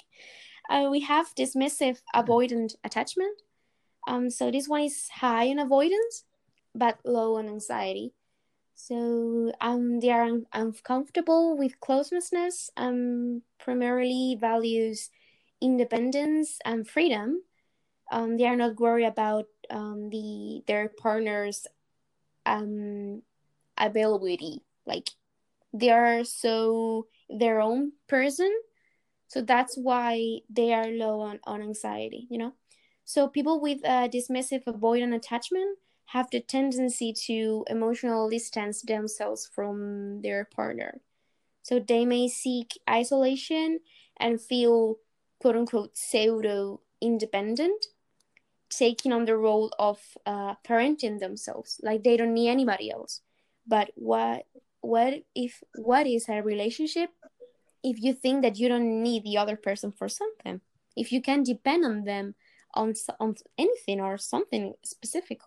uh, 0.70 0.88
we 0.91 1.00
have 1.01 1.34
dismissive 1.36 2.01
avoidant 2.13 2.75
attachment 2.84 3.38
um, 4.10 4.29
so 4.29 4.50
this 4.50 4.68
one 4.68 4.82
is 4.82 5.08
high 5.10 5.44
in 5.44 5.60
avoidance, 5.60 6.25
but 6.74 6.98
low 7.06 7.38
on 7.38 7.48
anxiety. 7.48 8.13
So 8.74 9.51
um, 9.62 10.00
they 10.00 10.10
are 10.10 10.24
un- 10.24 10.48
uncomfortable 10.53 11.58
with 11.58 11.79
closeness. 11.79 12.72
Um, 12.77 13.44
primarily 13.60 14.38
values 14.39 15.12
independence 15.62 16.58
and 16.65 16.88
freedom. 16.88 17.44
Um, 18.12 18.38
they 18.38 18.48
are 18.48 18.56
not 18.56 18.79
worried 18.79 19.06
about 19.06 19.46
um, 19.70 20.10
the 20.10 20.63
their 20.65 20.89
partner's 20.89 21.68
um, 22.48 23.22
availability. 23.77 24.63
Like 24.88 25.10
they 25.73 25.89
are 25.89 26.23
so 26.23 27.07
their 27.29 27.61
own 27.61 27.93
person, 28.07 28.51
so 29.27 29.41
that's 29.41 29.77
why 29.77 30.39
they 30.49 30.73
are 30.73 30.88
low 30.88 31.21
on, 31.21 31.39
on 31.43 31.61
anxiety. 31.61 32.27
You 32.29 32.38
know. 32.38 32.53
So 33.05 33.27
people 33.27 33.59
with 33.59 33.79
a 33.83 34.07
dismissive 34.07 34.65
avoidant 34.65 35.15
attachment 35.15 35.79
have 36.07 36.29
the 36.31 36.41
tendency 36.41 37.13
to 37.27 37.65
emotional 37.67 38.29
distance 38.29 38.81
themselves 38.81 39.49
from 39.53 40.21
their 40.21 40.45
partner. 40.45 41.01
So 41.61 41.79
they 41.79 42.05
may 42.05 42.27
seek 42.27 42.79
isolation 42.89 43.79
and 44.17 44.41
feel 44.41 44.97
quote 45.39 45.55
unquote 45.55 45.97
pseudo 45.97 46.81
independent, 47.01 47.85
taking 48.69 49.11
on 49.11 49.25
the 49.25 49.38
role 49.38 49.71
of 49.79 49.99
uh, 50.25 50.55
parenting 50.67 51.19
themselves, 51.19 51.79
like 51.83 52.03
they 52.03 52.17
don't 52.17 52.33
need 52.33 52.49
anybody 52.49 52.91
else. 52.91 53.21
But 53.67 53.91
what 53.95 54.45
what 54.81 55.24
if 55.36 55.63
what 55.75 56.07
is 56.07 56.29
a 56.29 56.41
relationship 56.41 57.12
if 57.83 58.01
you 58.01 58.13
think 58.13 58.41
that 58.41 58.57
you 58.57 58.67
don't 58.67 59.01
need 59.03 59.24
the 59.24 59.38
other 59.38 59.55
person 59.55 59.91
for 59.91 60.09
something? 60.09 60.62
If 60.95 61.12
you 61.12 61.21
can 61.21 61.43
depend 61.43 61.86
on 61.86 62.03
them 62.03 62.36
on, 62.74 62.93
on 63.19 63.36
anything 63.57 64.00
or 64.00 64.17
something 64.17 64.74
specific. 64.83 65.41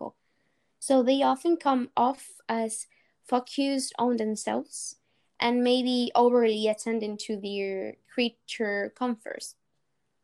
So 0.79 1.03
they 1.03 1.21
often 1.23 1.57
come 1.57 1.89
off 1.95 2.27
as 2.49 2.87
focused 3.25 3.93
on 3.97 4.17
themselves 4.17 4.97
and 5.39 5.63
maybe 5.63 6.11
overly 6.15 6.67
attending 6.67 7.17
to 7.17 7.37
their 7.37 7.95
creature 8.13 8.93
comforts. 8.95 9.55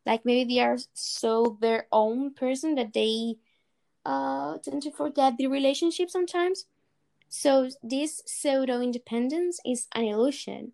Like 0.06 0.26
maybe 0.26 0.56
they 0.56 0.62
are 0.62 0.78
so 0.94 1.58
their 1.62 1.88
own 1.92 2.34
person 2.34 2.76
that 2.76 2.94
they 2.94 3.36
uh, 4.06 4.58
tend 4.58 4.82
to 4.84 4.92
forget 4.92 5.38
the 5.38 5.48
relationship 5.48 6.10
sometimes. 6.10 6.66
So 7.30 7.70
this 7.84 8.22
pseudo 8.26 8.82
independence 8.82 9.60
is 9.66 9.88
an 9.94 10.06
illusion, 10.06 10.74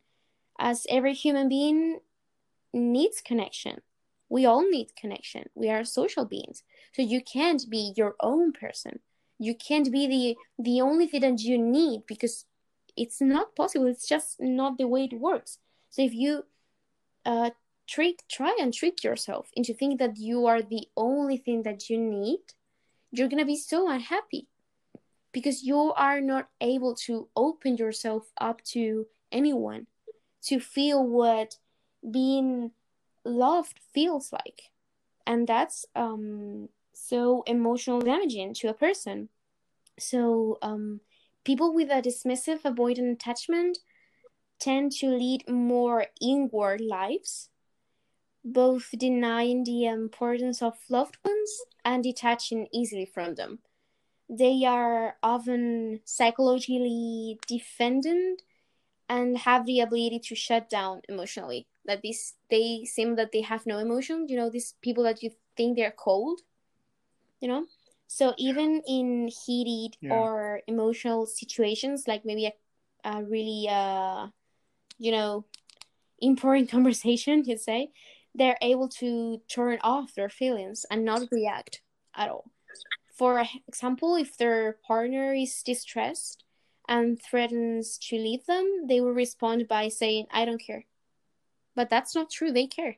as 0.57 0.87
every 0.89 1.13
human 1.13 1.49
being 1.49 1.99
needs 2.73 3.21
connection. 3.21 3.81
We 4.29 4.45
all 4.45 4.69
need 4.69 4.95
connection. 4.95 5.49
We 5.53 5.69
are 5.69 5.83
social 5.83 6.25
beings. 6.25 6.63
So 6.93 7.01
you 7.01 7.21
can't 7.21 7.63
be 7.69 7.93
your 7.95 8.15
own 8.21 8.53
person. 8.53 8.99
You 9.37 9.53
can't 9.53 9.91
be 9.91 10.07
the 10.07 10.63
the 10.63 10.81
only 10.81 11.07
thing 11.07 11.21
that 11.21 11.41
you 11.41 11.57
need 11.57 12.03
because 12.07 12.45
it's 12.97 13.21
not 13.21 13.55
possible. 13.55 13.87
It's 13.87 14.07
just 14.07 14.37
not 14.39 14.77
the 14.77 14.87
way 14.87 15.03
it 15.03 15.19
works. 15.19 15.59
So 15.89 16.01
if 16.01 16.13
you 16.13 16.45
uh, 17.25 17.51
trick 17.87 18.23
try 18.29 18.55
and 18.59 18.73
trick 18.73 19.03
yourself 19.03 19.49
into 19.53 19.73
thinking 19.73 19.97
that 19.97 20.17
you 20.17 20.45
are 20.45 20.61
the 20.61 20.87
only 20.95 21.37
thing 21.37 21.63
that 21.63 21.89
you 21.89 21.97
need 21.97 22.39
you're 23.11 23.29
gonna 23.29 23.45
be 23.45 23.57
so 23.57 23.89
unhappy 23.89 24.47
because 25.35 25.63
you 25.63 25.91
are 25.97 26.21
not 26.21 26.47
able 26.61 26.95
to 26.95 27.27
open 27.35 27.75
yourself 27.75 28.31
up 28.39 28.63
to 28.63 29.05
anyone 29.33 29.85
to 30.41 30.61
feel 30.61 31.05
what 31.05 31.57
being 32.09 32.71
loved 33.25 33.81
feels 33.93 34.31
like 34.31 34.71
and 35.27 35.45
that's 35.45 35.85
um 35.93 36.69
so 36.93 37.43
emotional 37.47 37.99
damaging 37.99 38.53
to 38.53 38.69
a 38.69 38.73
person 38.73 39.27
so 39.99 40.57
um 40.61 41.01
people 41.43 41.73
with 41.73 41.89
a 41.89 42.01
dismissive 42.01 42.61
avoidant 42.61 43.11
attachment 43.11 43.79
tend 44.57 44.89
to 44.89 45.07
lead 45.07 45.43
more 45.49 46.05
inward 46.21 46.79
lives 46.79 47.49
both 48.45 48.89
denying 48.95 49.63
the 49.63 49.85
importance 49.85 50.61
of 50.61 50.75
loved 50.87 51.17
ones 51.25 51.51
and 51.83 52.03
detaching 52.03 52.67
easily 52.71 53.05
from 53.05 53.33
them. 53.33 53.57
They 54.29 54.65
are 54.65 55.15
often 55.21 56.01
psychologically 56.03 57.39
defendant 57.47 58.41
and 59.07 59.37
have 59.37 59.65
the 59.65 59.81
ability 59.81 60.19
to 60.19 60.35
shut 60.35 60.69
down 60.69 61.01
emotionally. 61.07 61.67
That 61.85 62.01
these 62.01 62.33
they 62.49 62.85
seem 62.85 63.15
that 63.17 63.31
they 63.31 63.41
have 63.41 63.65
no 63.65 63.77
emotion. 63.77 64.27
You 64.27 64.37
know, 64.37 64.49
these 64.49 64.73
people 64.81 65.03
that 65.03 65.21
you 65.21 65.31
think 65.55 65.77
they're 65.77 65.91
cold. 65.91 66.41
You 67.39 67.49
know, 67.49 67.65
so 68.07 68.33
even 68.37 68.81
in 68.87 69.29
heated 69.45 69.97
yeah. 70.01 70.13
or 70.13 70.61
emotional 70.67 71.25
situations, 71.25 72.07
like 72.07 72.25
maybe 72.25 72.47
a, 72.47 72.53
a 73.03 73.23
really 73.23 73.67
uh, 73.69 74.27
you 74.97 75.11
know, 75.11 75.45
important 76.19 76.69
conversation, 76.75 77.43
you'd 77.45 77.59
say, 77.59 77.91
they're 78.33 78.57
able 78.61 78.89
to 78.89 79.41
turn 79.47 79.79
off 79.81 80.13
their 80.13 80.29
feelings 80.29 80.85
and 80.91 81.05
not 81.05 81.23
react 81.31 81.81
at 82.15 82.29
all. 82.29 82.51
For 83.15 83.45
example, 83.67 84.15
if 84.15 84.37
their 84.37 84.73
partner 84.85 85.33
is 85.33 85.63
distressed 85.63 86.43
and 86.87 87.21
threatens 87.21 87.97
to 88.09 88.17
leave 88.17 88.45
them, 88.45 88.85
they 88.87 88.99
will 88.99 89.13
respond 89.13 89.67
by 89.67 89.87
saying, 89.87 90.27
I 90.31 90.43
don't 90.45 90.61
care. 90.61 90.85
But 91.75 91.89
that's 91.89 92.13
not 92.13 92.29
true, 92.29 92.51
they 92.51 92.67
care. 92.67 92.97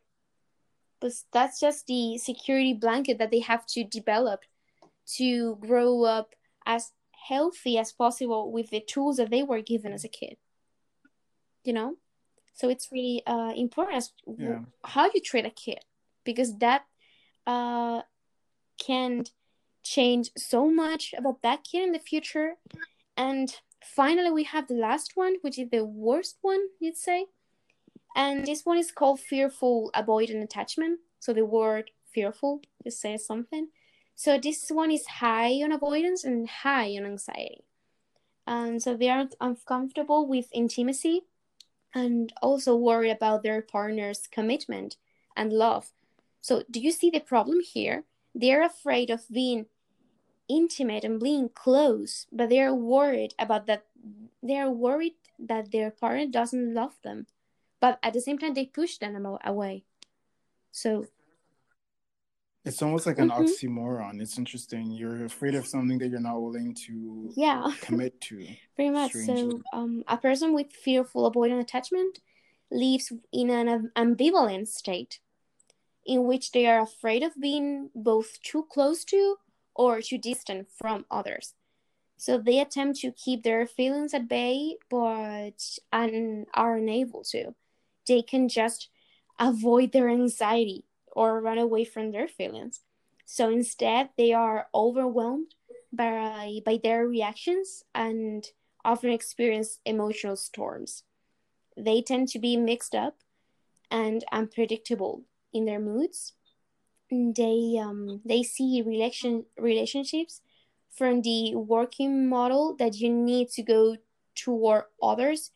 But 1.00 1.14
that's 1.32 1.60
just 1.60 1.86
the 1.86 2.18
security 2.18 2.74
blanket 2.74 3.20
that 3.20 3.30
they 3.30 3.40
have 3.42 3.66
to 3.68 3.84
develop 3.84 4.42
to 5.18 5.56
grow 5.58 6.04
up 6.04 6.34
as 6.66 6.92
healthy 7.28 7.78
as 7.78 7.92
possible 7.92 8.52
with 8.52 8.72
the 8.72 8.82
tools 8.82 9.18
that 9.18 9.30
they 9.30 9.44
were 9.44 9.62
given 9.62 9.94
as 9.94 10.04
a 10.04 10.10
kid. 10.10 10.38
You 11.64 11.74
know? 11.74 11.96
So 12.56 12.70
it's 12.70 12.92
really 12.92 13.22
uh, 13.28 13.54
important 13.56 13.98
as 13.98 14.14
yeah. 14.38 14.62
how 14.84 15.12
you 15.14 15.22
treat 15.22 15.46
a 15.46 15.52
kid 15.52 15.80
because 16.24 16.58
that 16.58 16.86
uh, 17.46 18.02
can 18.80 19.26
change 19.88 20.32
so 20.38 20.70
much 20.70 21.14
about 21.18 21.42
that 21.42 21.64
kid 21.64 21.84
in 21.84 21.92
the 21.92 22.00
future. 22.00 22.56
And 23.16 23.56
finally, 23.84 24.32
we 24.32 24.44
have 24.44 24.68
the 24.68 24.76
last 24.76 25.14
one, 25.16 25.36
which 25.42 25.58
is 25.58 25.70
the 25.70 25.86
worst 25.86 26.38
one, 26.42 26.60
you'd 26.80 26.98
say. 26.98 27.28
And 28.16 28.46
this 28.46 28.66
one 28.66 28.78
is 28.78 28.92
called 28.92 29.20
fearful 29.20 29.92
avoidant 29.96 30.44
attachment. 30.44 31.00
So 31.20 31.34
the 31.34 31.46
word 31.46 31.92
fearful 32.14 32.62
just 32.84 33.02
says 33.02 33.26
something. 33.26 33.70
So 34.16 34.40
this 34.40 34.70
one 34.70 34.92
is 34.92 35.06
high 35.06 35.62
on 35.64 35.72
avoidance 35.72 36.24
and 36.24 36.50
high 36.50 36.96
on 36.98 37.06
anxiety. 37.06 37.64
And 38.48 38.82
so 38.82 38.96
they 38.96 39.10
are 39.10 39.28
uncomfortable 39.40 40.28
with 40.28 40.48
intimacy 40.54 41.22
and 41.94 42.34
also 42.42 42.76
worry 42.76 43.12
about 43.12 43.44
their 43.44 43.62
partner's 43.62 44.28
commitment 44.28 44.98
and 45.36 45.54
love. 45.54 45.92
So, 46.42 46.64
do 46.72 46.80
you 46.80 46.92
see 46.92 47.10
the 47.10 47.20
problem 47.20 47.60
here? 47.62 48.06
They're 48.34 48.64
afraid 48.64 49.10
of 49.10 49.28
being 49.30 49.66
intimate 50.50 51.04
and 51.04 51.20
being 51.20 51.50
close, 51.50 52.28
but 52.32 52.50
they're 52.50 52.74
worried 52.74 53.34
about 53.40 53.68
that. 53.68 53.86
They're 54.42 54.70
worried 54.70 55.16
that 55.40 55.72
their 55.72 55.92
partner 55.92 56.28
doesn't 56.28 56.74
love 56.74 56.94
them, 57.04 57.28
but 57.80 58.00
at 58.04 58.14
the 58.14 58.22
same 58.22 58.38
time, 58.38 58.54
they 58.54 58.66
push 58.66 58.98
them 58.98 59.26
away. 59.44 59.84
So, 60.72 61.08
it's 62.66 62.82
almost 62.82 63.06
like 63.06 63.20
an 63.20 63.30
mm-hmm. 63.30 63.44
oxymoron. 63.44 64.22
It's 64.22 64.38
interesting. 64.38 64.92
You're 64.92 65.26
afraid 65.26 65.56
of 65.56 65.66
something 65.66 65.98
that 66.00 66.10
you're 66.10 66.20
not 66.20 66.42
willing 66.42 66.76
to 66.88 67.32
yeah 67.36 67.72
commit 67.82 68.20
to. 68.22 68.46
Pretty 68.76 68.92
much. 68.92 69.12
Strangely. 69.12 69.52
So, 69.52 69.62
um, 69.74 70.04
a 70.08 70.18
person 70.18 70.54
with 70.54 70.72
fearful 70.72 71.32
avoidant 71.32 71.62
attachment 71.62 72.20
lives 72.70 73.12
in 73.32 73.50
an 73.50 73.92
ambivalent 73.96 74.68
state, 74.68 75.20
in 76.06 76.26
which 76.26 76.52
they 76.52 76.66
are 76.68 76.82
afraid 76.82 77.24
of 77.24 77.40
being 77.40 77.90
both 77.96 78.42
too 78.42 78.66
close 78.70 79.04
to 79.06 79.38
or 79.78 80.02
too 80.02 80.18
distant 80.18 80.68
from 80.70 81.06
others. 81.10 81.54
So 82.18 82.40
they 82.40 82.60
attempt 82.60 83.00
to 83.02 83.12
keep 83.12 83.44
their 83.44 83.68
feelings 83.68 84.14
at 84.14 84.28
bay, 84.28 84.78
but 84.90 85.80
un- 85.94 86.48
are 86.54 86.78
unable 86.78 87.24
to. 87.26 87.54
They 88.08 88.24
can 88.24 88.50
just 88.50 88.90
avoid 89.40 89.92
their 89.92 90.10
anxiety 90.10 90.86
or 91.12 91.40
run 91.40 91.60
away 91.60 91.86
from 91.86 92.12
their 92.12 92.28
feelings. 92.28 92.82
So 93.26 93.50
instead, 93.50 94.10
they 94.18 94.34
are 94.34 94.68
overwhelmed 94.74 95.54
by, 95.94 96.60
by 96.66 96.80
their 96.82 97.08
reactions 97.08 97.84
and 97.94 98.46
often 98.84 99.12
experience 99.12 99.80
emotional 99.86 100.36
storms. 100.36 101.04
They 101.76 102.02
tend 102.02 102.30
to 102.30 102.40
be 102.40 102.58
mixed 102.58 102.96
up 102.96 103.18
and 103.92 104.24
unpredictable 104.32 105.24
in 105.54 105.66
their 105.66 105.80
moods. 105.80 106.34
They 107.10 107.80
um, 107.82 108.22
they 108.26 108.44
see 108.44 108.82
relation 108.82 109.46
relationships 109.58 110.42
from 110.92 111.22
the 111.22 111.56
working 111.56 112.28
model 112.28 112.76
that 112.78 112.96
you 112.96 113.10
need 113.10 113.50
to 113.52 113.64
go 113.64 113.98
toward 114.36 114.86
others 115.02 115.52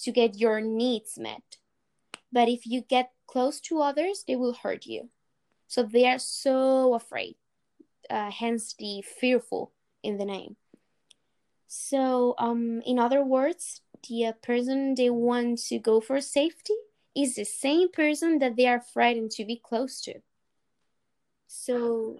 to 0.00 0.12
get 0.12 0.38
your 0.38 0.60
needs 0.60 1.18
met. 1.18 1.56
But 2.30 2.48
if 2.48 2.66
you 2.66 2.82
get 2.82 3.12
close 3.26 3.60
to 3.62 3.80
others, 3.80 4.24
they 4.26 4.36
will 4.36 4.54
hurt 4.54 4.86
you. 4.86 5.08
So 5.66 5.82
they 5.82 6.06
are 6.06 6.18
so 6.18 6.94
afraid, 6.94 7.36
uh, 8.10 8.30
hence 8.30 8.74
the 8.78 9.02
fearful 9.02 9.72
in 10.02 10.18
the 10.18 10.24
name. 10.24 10.56
So, 11.66 12.34
um, 12.36 12.82
in 12.84 12.98
other 12.98 13.24
words, 13.24 13.80
the 14.06 14.26
uh, 14.26 14.32
person 14.42 14.94
they 14.94 15.08
want 15.08 15.58
to 15.68 15.78
go 15.78 16.00
for 16.00 16.20
safety 16.20 16.74
is 17.16 17.34
the 17.34 17.44
same 17.44 17.90
person 17.90 18.38
that 18.40 18.56
they 18.56 18.66
are 18.66 18.80
frightened 18.80 19.30
to 19.32 19.44
be 19.44 19.56
close 19.56 20.02
to. 20.02 20.20
So, 21.54 22.18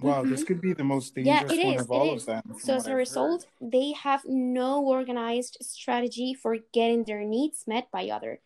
wow, 0.00 0.22
mm-hmm. 0.22 0.30
this 0.30 0.42
could 0.42 0.60
be 0.60 0.72
the 0.72 0.84
most 0.84 1.14
dangerous 1.14 1.52
yeah, 1.52 1.64
one 1.66 1.74
is, 1.74 1.82
of 1.82 1.90
all 1.90 2.14
is. 2.14 2.22
of 2.22 2.26
them. 2.26 2.42
So, 2.58 2.74
as 2.74 2.86
a 2.86 2.90
I've 2.90 2.96
result, 2.96 3.46
heard. 3.60 3.72
they 3.72 3.92
have 3.92 4.22
no 4.26 4.82
organized 4.82 5.58
strategy 5.60 6.34
for 6.34 6.56
getting 6.72 7.04
their 7.04 7.24
needs 7.24 7.64
met 7.66 7.90
by 7.90 8.08
other 8.08 8.40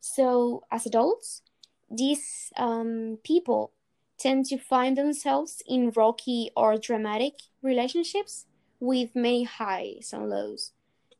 so, 0.00 0.64
as 0.70 0.86
adults, 0.86 1.42
these 1.90 2.52
um, 2.56 3.18
people 3.22 3.72
tend 4.18 4.46
to 4.46 4.58
find 4.58 4.96
themselves 4.96 5.62
in 5.66 5.92
rocky 5.94 6.50
or 6.56 6.78
dramatic 6.78 7.34
relationships 7.62 8.46
with 8.80 9.14
many 9.14 9.44
highs 9.44 10.12
and 10.12 10.28
lows. 10.28 10.72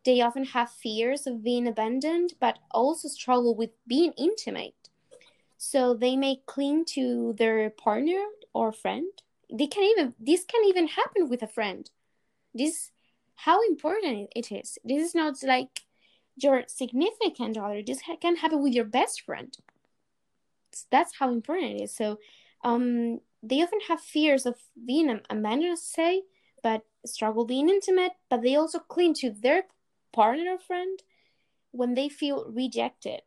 They 0.05 0.23
often 0.23 0.45
have 0.45 0.71
fears 0.71 1.27
of 1.27 1.45
being 1.45 1.67
abandoned, 1.67 2.35
but 2.41 2.59
also 2.71 3.09
struggle 3.09 3.55
with 3.55 3.71
being 3.87 4.13
intimate. 4.17 4.80
So 5.63 5.93
they 5.93 6.17
may 6.17 6.41
cling 6.47 6.87
to 6.97 7.35
their 7.37 7.69
partner 7.69 8.25
or 8.55 8.73
friend. 8.73 9.13
They 9.53 9.67
can 9.67 9.83
even 9.85 10.15
this 10.19 10.43
can 10.43 10.65
even 10.65 10.89
happen 10.89 11.29
with 11.29 11.43
a 11.43 11.47
friend. 11.47 11.89
This 12.55 12.93
how 13.35 13.63
important 13.69 14.31
it 14.35 14.51
is. 14.51 14.79
This 14.83 15.09
is 15.09 15.15
not 15.15 15.35
like 15.43 15.83
your 16.35 16.65
significant 16.67 17.59
other. 17.59 17.83
This 17.83 18.01
can 18.23 18.37
happen 18.37 18.63
with 18.63 18.73
your 18.73 18.87
best 18.87 19.21
friend. 19.21 19.55
That's 20.91 21.17
how 21.19 21.31
important 21.31 21.73
it 21.73 21.83
is. 21.83 21.95
So, 21.95 22.21
um, 22.65 23.21
they 23.43 23.61
often 23.61 23.81
have 23.89 24.01
fears 24.01 24.47
of 24.47 24.57
being 24.87 25.11
abandoned, 25.29 25.79
say, 25.79 26.23
but 26.63 26.87
struggle 27.05 27.45
being 27.45 27.69
intimate. 27.69 28.13
But 28.31 28.41
they 28.41 28.57
also 28.57 28.79
cling 28.79 29.13
to 29.17 29.31
their 29.31 29.65
partner 30.11 30.53
or 30.53 30.59
friend 30.59 31.03
when 31.71 31.93
they 31.93 32.09
feel 32.09 32.47
rejected, 32.49 33.21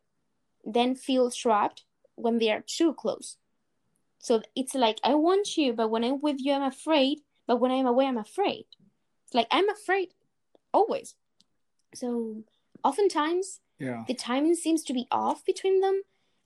then 0.64 0.96
feel 0.96 1.30
trapped 1.30 1.84
when 2.16 2.38
they 2.38 2.50
are 2.50 2.62
too 2.66 2.94
close. 2.94 3.36
So 4.18 4.42
it's 4.56 4.74
like 4.74 4.98
I 5.04 5.14
want 5.14 5.56
you, 5.56 5.72
but 5.72 5.90
when 5.90 6.04
I'm 6.04 6.20
with 6.20 6.36
you, 6.40 6.52
I'm 6.52 6.62
afraid. 6.62 7.20
But 7.46 7.60
when 7.60 7.70
I'm 7.70 7.86
away, 7.86 8.06
I'm 8.06 8.16
afraid. 8.18 8.66
It's 9.26 9.34
like 9.34 9.48
I'm 9.50 9.68
afraid 9.68 10.14
always. 10.72 11.14
So 11.94 12.44
oftentimes 12.82 13.60
yeah. 13.78 14.04
the 14.06 14.14
timing 14.14 14.54
seems 14.54 14.82
to 14.84 14.92
be 14.94 15.06
off 15.10 15.44
between 15.44 15.80
them 15.80 16.02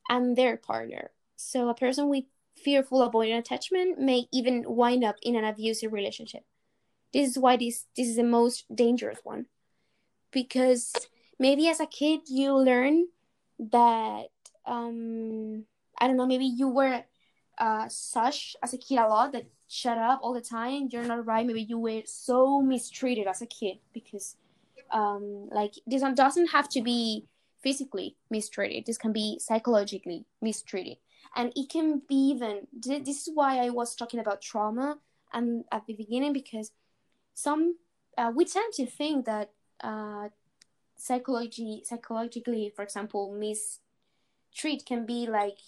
and 0.08 0.36
their 0.36 0.56
partner. 0.56 1.10
So 1.36 1.68
a 1.68 1.74
person 1.74 2.08
with 2.08 2.24
fearful 2.56 3.08
avoidant 3.08 3.38
attachment 3.38 3.98
may 4.00 4.26
even 4.32 4.64
wind 4.66 5.04
up 5.04 5.16
in 5.22 5.36
an 5.36 5.44
abusive 5.44 5.92
relationship. 5.92 6.44
This 7.12 7.30
is 7.30 7.38
why 7.38 7.56
this 7.56 7.86
this 7.96 8.08
is 8.08 8.16
the 8.16 8.24
most 8.24 8.64
dangerous 8.74 9.20
one. 9.24 9.46
because 10.30 10.92
maybe 11.38 11.68
as 11.68 11.80
a 11.80 11.86
kid 11.86 12.20
you 12.28 12.54
learn 12.56 13.06
that 13.58 14.26
um 14.68 15.64
i 15.98 16.06
don't 16.06 16.16
know 16.16 16.26
maybe 16.26 16.46
you 16.46 16.68
were 16.68 17.02
uh 17.58 17.88
such 17.88 18.54
as 18.62 18.72
a 18.74 18.78
kid 18.78 18.98
a 18.98 19.08
lot 19.08 19.32
that 19.32 19.46
shut 19.68 19.98
up 19.98 20.20
all 20.22 20.32
the 20.32 20.40
time. 20.40 20.88
You're 20.90 21.04
not 21.04 21.26
right. 21.26 21.46
Maybe 21.46 21.62
you 21.62 21.78
were 21.78 22.02
so 22.06 22.60
mistreated 22.60 23.26
as 23.26 23.42
a 23.42 23.46
kid 23.46 23.78
because 23.92 24.36
um 24.90 25.48
like 25.52 25.74
this 25.86 26.02
one 26.02 26.14
doesn't 26.14 26.48
have 26.48 26.68
to 26.70 26.82
be 26.82 27.26
physically 27.62 28.16
mistreated. 28.30 28.86
This 28.86 28.98
can 28.98 29.12
be 29.12 29.38
psychologically 29.38 30.24
mistreated. 30.40 30.96
And 31.36 31.52
it 31.54 31.68
can 31.68 32.02
be 32.08 32.30
even 32.30 32.66
this 32.72 33.28
is 33.28 33.30
why 33.34 33.58
i 33.58 33.68
was 33.68 33.94
talking 33.94 34.18
about 34.18 34.40
trauma 34.40 34.98
and 35.32 35.64
at 35.70 35.86
the 35.86 35.92
beginning 35.92 36.32
because 36.32 36.72
some 37.34 37.76
uh, 38.16 38.32
we 38.34 38.46
tend 38.46 38.72
to 38.72 38.86
think 38.86 39.26
that 39.26 39.50
uh, 39.84 40.28
psychology 40.96 41.82
psychologically 41.84 42.72
for 42.74 42.82
example 42.82 43.30
mistreat 44.50 44.84
can 44.86 45.06
be 45.06 45.26
like 45.26 45.58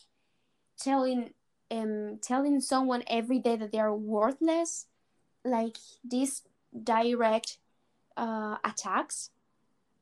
telling 0.78 1.30
um 1.70 2.18
telling 2.22 2.60
someone 2.60 3.02
every 3.06 3.38
day 3.38 3.56
that 3.56 3.72
they 3.72 3.78
are 3.78 3.94
worthless 3.94 4.86
like 5.44 5.76
these 6.04 6.42
direct 6.84 7.58
uh, 8.16 8.56
attacks. 8.64 9.30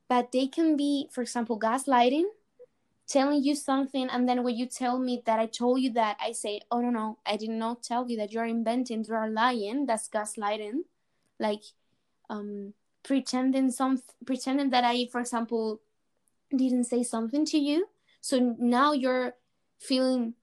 But 0.07 0.31
they 0.31 0.47
can 0.47 0.75
be 0.75 1.07
for 1.11 1.21
example 1.21 1.59
gaslighting 1.59 2.25
telling 3.07 3.43
you 3.43 3.55
something 3.55 4.07
and 4.09 4.29
then 4.29 4.43
when 4.43 4.55
you 4.55 4.67
tell 4.67 4.99
me 4.99 5.21
that 5.25 5.39
i 5.39 5.45
told 5.47 5.81
you 5.81 5.91
that 5.91 6.15
i 6.21 6.31
say 6.31 6.61
oh 6.69 6.79
no 6.79 6.91
no 6.91 7.17
i 7.25 7.35
did 7.35 7.49
not 7.49 7.81
tell 7.81 8.07
you 8.07 8.15
that 8.15 8.31
you're 8.31 8.45
inventing 8.45 9.03
you 9.07 9.15
are 9.15 9.29
lying. 9.29 9.87
That's 9.87 10.07
gaslighting. 10.09 10.81
Like 11.39 11.63
um 12.29 12.73
pretending 13.03 13.71
some 13.71 14.01
pretending 14.25 14.69
that 14.71 14.83
i 14.83 15.07
for 15.11 15.21
example 15.21 15.79
didn't 16.55 16.83
say 16.85 17.03
something 17.03 17.45
to 17.45 17.57
you 17.57 17.87
so 18.21 18.55
now 18.59 18.93
you're 18.93 19.33
feeling 19.79 20.33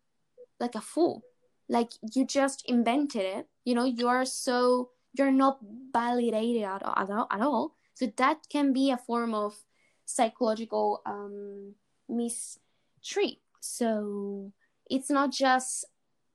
like 0.59 0.75
a 0.75 0.81
fool. 0.81 1.23
Like 1.69 1.93
you 2.15 2.27
just 2.27 2.65
invented 2.67 3.23
it. 3.23 3.47
You 3.65 3.75
know 3.75 3.85
you're 3.85 4.25
so 4.25 4.91
you're 5.15 5.33
not 5.33 5.59
validated 5.93 6.62
at 6.62 6.83
all, 6.83 6.95
at 6.97 7.11
at 7.11 7.41
all. 7.41 7.75
so 7.95 8.07
that 8.17 8.47
can 8.51 8.73
be 8.73 8.91
a 8.91 8.97
form 8.97 9.35
of 9.35 9.57
psychological 10.05 11.03
um 11.05 11.75
mistreat. 12.09 13.41
So 13.61 14.53
it's 14.89 15.11
not 15.11 15.33
just 15.33 15.85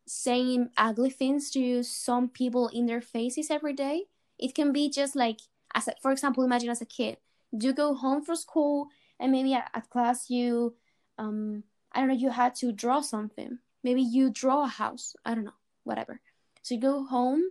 saying 0.08 0.70
ugly 0.78 1.10
things 1.10 1.50
to 1.52 1.84
some 1.84 2.28
people 2.28 2.68
in 2.68 2.86
their 2.86 3.02
faces 3.02 3.50
every 3.50 3.74
day. 3.74 4.06
It 4.38 4.54
can 4.54 4.74
be 4.74 4.90
just 4.90 5.16
like 5.16 5.40
as 5.74 5.88
a, 5.88 5.94
for 6.02 6.12
example 6.12 6.44
imagine 6.44 6.70
as 6.70 6.82
a 6.82 6.86
kid. 6.86 7.18
You 7.52 7.74
go 7.74 7.94
home 7.94 8.24
from 8.24 8.36
school 8.36 8.88
and 9.20 9.32
maybe 9.32 9.54
at, 9.54 9.70
at 9.74 9.90
class 9.90 10.30
you 10.30 10.76
um 11.22 11.64
i 11.92 12.00
don't 12.00 12.10
know 12.10 12.22
you 12.26 12.32
had 12.32 12.54
to 12.56 12.72
draw 12.72 13.02
something. 13.02 13.60
Maybe 13.84 14.04
you 14.04 14.30
draw 14.30 14.64
a 14.64 14.68
house. 14.68 15.16
I 15.26 15.34
don't 15.34 15.46
know. 15.46 15.60
Whatever. 15.84 16.20
So 16.62 16.76
you 16.76 16.82
go 16.82 17.04
home 17.06 17.44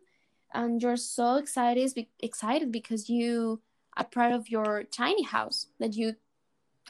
and 0.54 0.80
you're 0.82 0.96
so 0.96 1.36
excited 1.36 2.06
excited 2.20 2.70
because 2.70 3.08
you 3.08 3.60
are 3.96 4.04
proud 4.04 4.32
of 4.32 4.48
your 4.48 4.84
tiny 4.84 5.24
house 5.24 5.66
that 5.80 5.94
you 5.94 6.14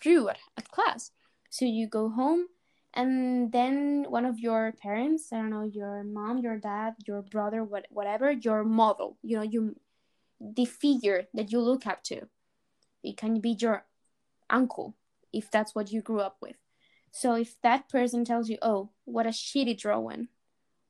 drew 0.00 0.28
at, 0.28 0.38
at 0.58 0.70
class. 0.70 1.12
So 1.48 1.64
you 1.64 1.86
go 1.86 2.10
home 2.10 2.46
and 2.92 3.50
then 3.52 4.04
one 4.16 4.26
of 4.26 4.40
your 4.40 4.74
parents 4.82 5.32
i 5.32 5.36
don't 5.36 5.50
know 5.50 5.62
your 5.62 6.02
mom 6.02 6.38
your 6.38 6.58
dad 6.58 6.92
your 7.06 7.22
brother 7.22 7.62
what, 7.62 7.86
whatever 7.90 8.32
your 8.32 8.64
model 8.64 9.16
you 9.22 9.36
know 9.36 9.44
you 9.44 9.76
the 10.40 10.64
figure 10.64 11.26
that 11.34 11.52
you 11.52 11.60
look 11.60 11.86
up 11.86 12.02
to. 12.04 12.28
It 13.02 13.16
can 13.16 13.40
be 13.40 13.56
your 13.58 13.84
uncle 14.48 14.96
if 15.32 15.50
that's 15.50 15.74
what 15.74 15.92
you 15.92 16.02
grew 16.02 16.20
up 16.20 16.36
with 16.40 16.56
so 17.10 17.34
if 17.34 17.60
that 17.62 17.88
person 17.88 18.24
tells 18.24 18.48
you, 18.48 18.58
oh, 18.62 18.90
what 19.04 19.26
a 19.26 19.30
shitty 19.30 19.78
drawing, 19.78 20.28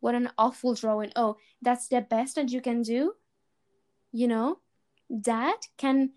what 0.00 0.14
an 0.14 0.30
awful 0.36 0.74
drawing, 0.74 1.12
oh, 1.16 1.36
that's 1.62 1.88
the 1.88 2.00
best 2.00 2.34
that 2.36 2.50
you 2.50 2.60
can 2.60 2.82
do, 2.82 3.14
you 4.12 4.28
know, 4.28 4.58
that 5.08 5.62
can 5.76 6.10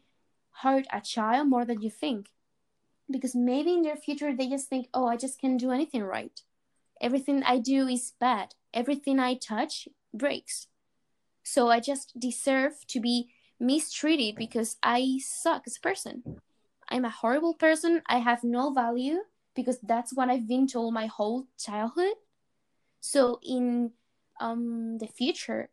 hurt 0.62 0.86
a 0.92 1.02
child 1.02 1.48
more 1.48 1.66
than 1.66 1.82
you 1.82 1.90
think. 1.90 2.30
Because 3.10 3.36
maybe 3.36 3.74
in 3.74 3.82
their 3.82 3.96
future 3.96 4.36
they 4.36 4.48
just 4.48 4.70
think, 4.70 4.88
oh, 4.94 5.08
I 5.08 5.18
just 5.18 5.40
can't 5.40 5.60
do 5.60 5.72
anything 5.72 6.04
right. 6.04 6.42
Everything 7.02 7.44
I 7.44 7.60
do 7.60 7.88
is 7.88 8.14
bad. 8.20 8.56
Everything 8.74 9.20
I 9.20 9.36
touch 9.36 9.88
breaks. 10.14 10.68
So 11.44 11.70
I 11.70 11.80
just 11.80 12.18
deserve 12.18 12.88
to 12.88 13.00
be 13.02 13.30
mistreated 13.60 14.36
because 14.36 14.78
I 14.82 15.20
suck 15.22 15.64
as 15.68 15.78
a 15.78 15.82
person. 15.82 16.40
I'm 16.90 17.06
a 17.06 17.10
horrible 17.10 17.56
person. 17.56 18.02
I 18.08 18.20
have 18.20 18.44
no 18.44 18.72
value 18.72 19.20
because 19.56 19.80
that's 19.82 20.14
what 20.14 20.30
I've 20.30 20.48
been 20.48 20.68
told 20.68 20.94
my 20.94 21.06
whole 21.06 21.48
childhood. 21.58 22.16
So 23.00 23.40
in 23.44 23.92
um, 24.40 24.98
the 24.98 25.08
future, 25.08 25.70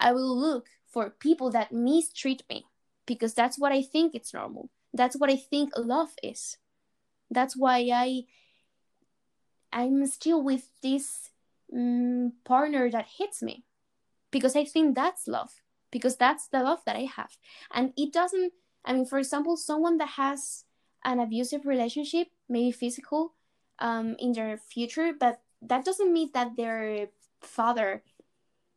I 0.00 0.12
will 0.12 0.38
look 0.38 0.66
for 0.86 1.10
people 1.10 1.50
that 1.50 1.72
mistreat 1.72 2.42
me 2.48 2.66
because 3.06 3.34
that's 3.34 3.58
what 3.58 3.72
I 3.72 3.82
think 3.82 4.14
it's 4.14 4.32
normal. 4.32 4.70
That's 4.92 5.16
what 5.16 5.30
I 5.30 5.36
think 5.36 5.72
love 5.76 6.10
is. 6.22 6.56
That's 7.30 7.56
why 7.56 7.88
I 7.92 8.22
I'm 9.72 10.06
still 10.06 10.42
with 10.42 10.70
this 10.82 11.30
um, 11.74 12.32
partner 12.44 12.90
that 12.90 13.06
hits 13.18 13.42
me 13.42 13.64
because 14.30 14.56
I 14.56 14.64
think 14.64 14.94
that's 14.94 15.28
love 15.28 15.50
because 15.90 16.16
that's 16.16 16.48
the 16.48 16.62
love 16.62 16.80
that 16.86 16.96
I 16.96 17.06
have. 17.16 17.36
And 17.72 17.92
it 17.96 18.12
doesn't 18.12 18.52
I 18.84 18.92
mean 18.94 19.04
for 19.04 19.18
example 19.18 19.56
someone 19.56 19.98
that 19.98 20.10
has 20.10 20.64
an 21.04 21.20
abusive 21.20 21.66
relationship, 21.66 22.28
maybe 22.48 22.72
physical, 22.72 23.34
um, 23.78 24.16
in 24.18 24.32
their 24.32 24.56
future, 24.56 25.12
but 25.18 25.40
that 25.62 25.84
doesn't 25.84 26.12
mean 26.12 26.30
that 26.34 26.56
their 26.56 27.08
father 27.40 28.02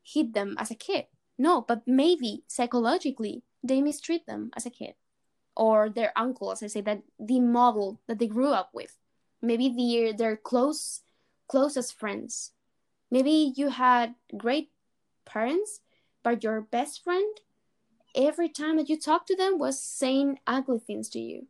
hit 0.03 0.34
them 0.34 0.55
as 0.57 0.71
a 0.71 0.75
kid. 0.75 1.05
No, 1.38 1.62
but 1.62 1.88
maybe 1.88 2.43
psychologically 2.47 3.43
they 3.63 3.81
mistreat 3.81 4.25
them 4.25 4.51
as 4.55 4.65
a 4.65 4.69
kid, 4.69 4.95
or 5.55 5.89
their 5.89 6.12
uncle, 6.15 6.51
as 6.51 6.63
I 6.63 6.67
say, 6.67 6.81
that 6.81 7.03
the 7.19 7.39
model 7.39 8.01
that 8.07 8.19
they 8.19 8.27
grew 8.27 8.49
up 8.49 8.69
with. 8.73 8.97
Maybe 9.41 9.69
their 9.69 10.13
their 10.13 10.38
close 10.38 11.01
closest 11.47 11.97
friends. 11.97 12.51
Maybe 13.10 13.53
you 13.55 13.69
had 13.69 14.15
great 14.38 14.71
parents, 15.25 15.81
but 16.23 16.43
your 16.43 16.62
best 16.62 17.03
friend, 17.03 17.38
every 18.15 18.47
time 18.47 18.77
that 18.77 18.89
you 18.89 18.97
talk 18.97 19.25
to 19.27 19.36
them, 19.36 19.57
was 19.60 19.81
saying 19.81 20.39
ugly 20.47 20.79
things 20.79 21.10
to 21.10 21.19
you 21.19 21.47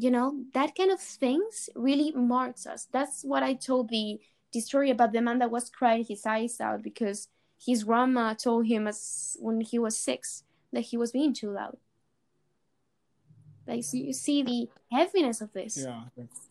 you 0.00 0.10
know 0.10 0.44
that 0.54 0.74
kind 0.74 0.90
of 0.90 1.00
things 1.00 1.68
really 1.74 2.12
marks 2.12 2.66
us. 2.66 2.88
That's 2.90 3.22
what 3.22 3.42
i 3.42 3.54
told 3.54 3.88
the 3.88 4.18
the 4.52 4.60
story 4.60 4.90
about 4.90 5.12
the 5.12 5.20
man 5.20 5.38
that 5.38 5.50
was 5.50 5.70
crying 5.70 6.04
his 6.04 6.26
eyes 6.26 6.60
out 6.60 6.82
because 6.82 7.28
his 7.58 7.84
grandma 7.84 8.34
told 8.34 8.66
him 8.66 8.88
as 8.88 9.36
when 9.38 9.60
he 9.60 9.78
was 9.78 9.96
six 9.96 10.44
that 10.72 10.80
he 10.80 10.96
was 10.96 11.12
being 11.12 11.34
too 11.34 11.50
loud. 11.50 11.76
Like 13.66 13.84
so 13.84 13.96
you 13.96 14.12
see 14.12 14.42
the 14.42 14.68
heaviness 14.90 15.40
of 15.40 15.52
this. 15.52 15.76
Yeah 15.76 16.04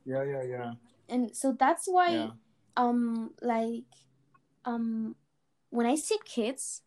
yeah 0.05 0.23
yeah 0.23 0.43
yeah. 0.43 0.71
And 1.09 1.35
so 1.35 1.51
that's 1.51 1.87
why 1.87 2.11
yeah. 2.11 2.29
um 2.77 3.31
like 3.41 3.89
um 4.65 5.15
when 5.71 5.85
i 5.85 5.95
see 5.95 6.17
kids 6.25 6.81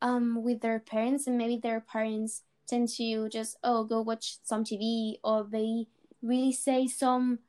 um 0.00 0.42
with 0.42 0.60
their 0.60 0.78
parents 0.78 1.26
and 1.26 1.36
maybe 1.36 1.58
their 1.58 1.80
parents 1.80 2.42
tend 2.70 2.88
to 2.88 3.02
you 3.02 3.28
just 3.28 3.56
oh 3.64 3.84
go 3.84 4.00
watch 4.00 4.38
some 4.42 4.64
TV 4.64 5.18
or 5.22 5.44
they 5.44 5.86
really 6.22 6.52
say 6.52 6.86
some 6.86 7.40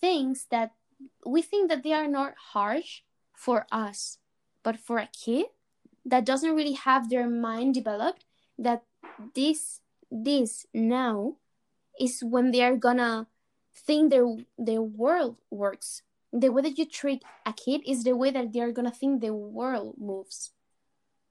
things 0.00 0.46
that 0.50 0.72
we 1.24 1.42
think 1.42 1.68
that 1.68 1.82
they 1.82 1.92
are 1.92 2.08
not 2.08 2.34
harsh 2.52 3.02
for 3.32 3.66
us. 3.70 4.18
But 4.62 4.78
for 4.78 4.98
a 4.98 5.08
kid 5.08 5.46
that 6.04 6.24
doesn't 6.24 6.54
really 6.54 6.74
have 6.74 7.08
their 7.08 7.28
mind 7.28 7.74
developed 7.74 8.24
that 8.58 8.82
this 9.34 9.80
this 10.10 10.66
now 10.72 11.36
is 11.98 12.22
when 12.22 12.50
they 12.50 12.62
are 12.62 12.76
gonna 12.76 13.26
think 13.74 14.10
their 14.10 14.26
their 14.58 14.82
world 14.82 15.36
works. 15.50 16.02
The 16.32 16.50
way 16.50 16.62
that 16.62 16.78
you 16.78 16.86
treat 16.86 17.24
a 17.46 17.52
kid 17.52 17.82
is 17.86 18.04
the 18.04 18.16
way 18.16 18.30
that 18.30 18.52
they're 18.52 18.72
gonna 18.72 18.90
think 18.90 19.20
the 19.20 19.32
world 19.32 19.94
moves. 19.98 20.52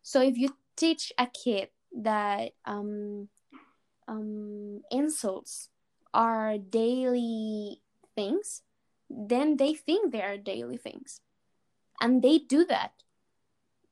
So 0.01 0.21
if 0.21 0.37
you 0.37 0.55
teach 0.75 1.11
a 1.17 1.27
kid 1.27 1.69
that 1.95 2.51
um, 2.65 3.29
um, 4.07 4.81
insults 4.91 5.69
are 6.13 6.57
daily 6.57 7.81
things, 8.15 8.61
then 9.09 9.57
they 9.57 9.73
think 9.73 10.11
they 10.11 10.21
are 10.21 10.37
daily 10.37 10.77
things. 10.77 11.21
And 12.01 12.21
they 12.21 12.39
do 12.39 12.65
that. 12.65 12.91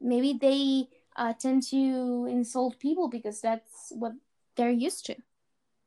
Maybe 0.02 0.34
they 0.34 0.90
uh, 1.16 1.34
tend 1.34 1.64
to 1.70 2.28
insult 2.30 2.80
people 2.80 3.08
because 3.08 3.42
that's 3.42 3.92
what 3.92 4.14
they're 4.56 4.70
used 4.70 5.06
to. 5.06 5.16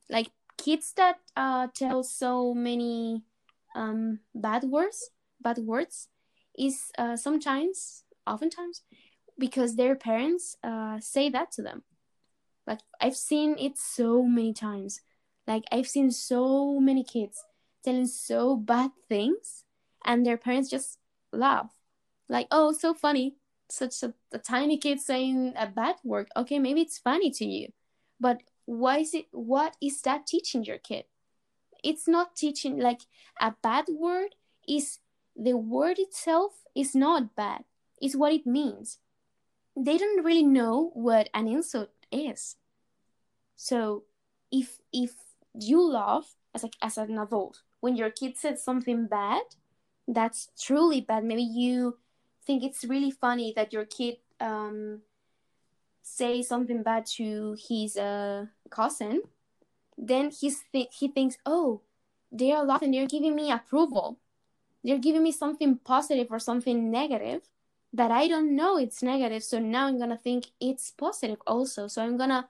Like 0.08 0.30
kids 0.56 0.92
that 0.96 1.18
uh, 1.36 1.68
tell 1.74 2.02
so 2.02 2.54
many 2.54 3.22
um, 3.74 4.20
bad 4.34 4.64
words, 4.64 5.10
bad 5.40 5.58
words, 5.58 6.08
is 6.58 6.90
uh, 6.96 7.16
sometimes, 7.16 8.04
oftentimes, 8.26 8.82
because 9.38 9.76
their 9.76 9.94
parents 9.94 10.56
uh, 10.64 10.98
say 11.00 11.28
that 11.28 11.52
to 11.52 11.62
them 11.62 11.82
like 12.66 12.80
I've 13.00 13.16
seen 13.16 13.56
it 13.58 13.78
so 13.78 14.22
many 14.22 14.52
times. 14.52 15.00
Like 15.46 15.64
I've 15.70 15.88
seen 15.88 16.10
so 16.10 16.80
many 16.80 17.04
kids 17.04 17.44
telling 17.84 18.06
so 18.06 18.56
bad 18.56 18.90
things 19.08 19.64
and 20.04 20.26
their 20.26 20.36
parents 20.36 20.68
just 20.68 20.98
laugh. 21.32 21.72
Like, 22.28 22.48
oh, 22.50 22.72
so 22.72 22.94
funny. 22.94 23.36
Such 23.68 24.02
a, 24.02 24.14
a 24.32 24.38
tiny 24.38 24.78
kid 24.78 25.00
saying 25.00 25.54
a 25.56 25.66
bad 25.66 25.96
word. 26.04 26.28
Okay, 26.36 26.58
maybe 26.58 26.80
it's 26.80 26.98
funny 26.98 27.30
to 27.32 27.44
you. 27.44 27.68
But 28.20 28.42
why 28.64 28.98
is 28.98 29.14
it 29.14 29.26
what 29.30 29.76
is 29.80 30.02
that 30.02 30.26
teaching 30.26 30.64
your 30.64 30.78
kid? 30.78 31.04
It's 31.84 32.08
not 32.08 32.34
teaching 32.34 32.78
like 32.78 33.02
a 33.40 33.54
bad 33.62 33.86
word 33.88 34.34
is 34.68 34.98
the 35.36 35.56
word 35.56 35.98
itself 35.98 36.52
is 36.74 36.94
not 36.94 37.36
bad. 37.36 37.64
It's 38.00 38.16
what 38.16 38.32
it 38.32 38.46
means. 38.46 38.98
They 39.76 39.98
don't 39.98 40.24
really 40.24 40.42
know 40.42 40.90
what 40.94 41.28
an 41.34 41.48
insult 41.48 41.90
is. 42.10 42.56
So 43.56 44.04
if 44.50 44.78
if 44.92 45.14
you 45.54 45.80
laugh 45.80 46.36
as 46.54 46.64
a, 46.64 46.70
as 46.82 46.98
an 46.98 47.18
adult 47.18 47.62
when 47.80 47.96
your 47.96 48.10
kid 48.10 48.36
said 48.36 48.58
something 48.58 49.06
bad, 49.06 49.42
that's 50.08 50.48
truly 50.58 51.00
bad. 51.00 51.24
Maybe 51.24 51.42
you 51.42 51.98
think 52.46 52.62
it's 52.62 52.84
really 52.84 53.10
funny 53.10 53.52
that 53.56 53.72
your 53.72 53.84
kid 53.84 54.16
um, 54.40 55.02
say 56.02 56.42
something 56.42 56.82
bad 56.82 57.06
to 57.16 57.56
his 57.68 57.96
uh, 57.96 58.46
cousin. 58.70 59.22
Then 59.98 60.30
he's 60.30 60.62
th- 60.72 60.94
he 60.98 61.08
thinks, 61.08 61.38
oh, 61.46 61.82
they 62.30 62.52
are 62.52 62.64
laughing. 62.64 62.90
They're 62.90 63.06
giving 63.06 63.34
me 63.34 63.50
approval. 63.50 64.18
They're 64.84 64.98
giving 64.98 65.22
me 65.22 65.32
something 65.32 65.78
positive 65.78 66.28
or 66.30 66.38
something 66.38 66.90
negative 66.90 67.42
that 67.96 68.10
I 68.10 68.28
don't 68.28 68.54
know 68.54 68.76
it's 68.78 69.02
negative. 69.02 69.42
So 69.42 69.58
now 69.58 69.86
I'm 69.86 69.98
gonna 69.98 70.16
think 70.18 70.46
it's 70.60 70.90
positive 70.90 71.38
also. 71.46 71.88
So 71.88 72.02
I'm 72.02 72.16
gonna 72.16 72.48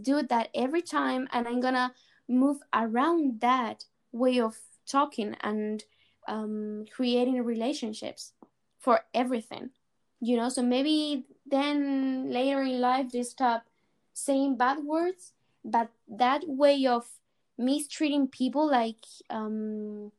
do 0.00 0.22
that 0.22 0.48
every 0.54 0.82
time, 0.82 1.28
and 1.32 1.46
I'm 1.46 1.60
gonna 1.60 1.94
move 2.28 2.58
around 2.72 3.40
that 3.40 3.84
way 4.12 4.40
of 4.40 4.56
talking 4.86 5.36
and 5.42 5.84
um, 6.28 6.84
creating 6.94 7.42
relationships 7.44 8.32
for 8.78 9.00
everything 9.14 9.70
you 10.22 10.36
know 10.36 10.48
so 10.48 10.62
maybe 10.62 11.24
then 11.46 12.30
later 12.30 12.62
in 12.62 12.80
life 12.80 13.10
they 13.10 13.22
stop 13.22 13.64
saying 14.14 14.56
bad 14.56 14.78
words 14.84 15.32
but 15.64 15.90
that 16.08 16.42
way 16.46 16.86
of 16.86 17.06
mistreating 17.58 18.28
people 18.28 18.70
like 18.70 19.04
um, 19.30 20.12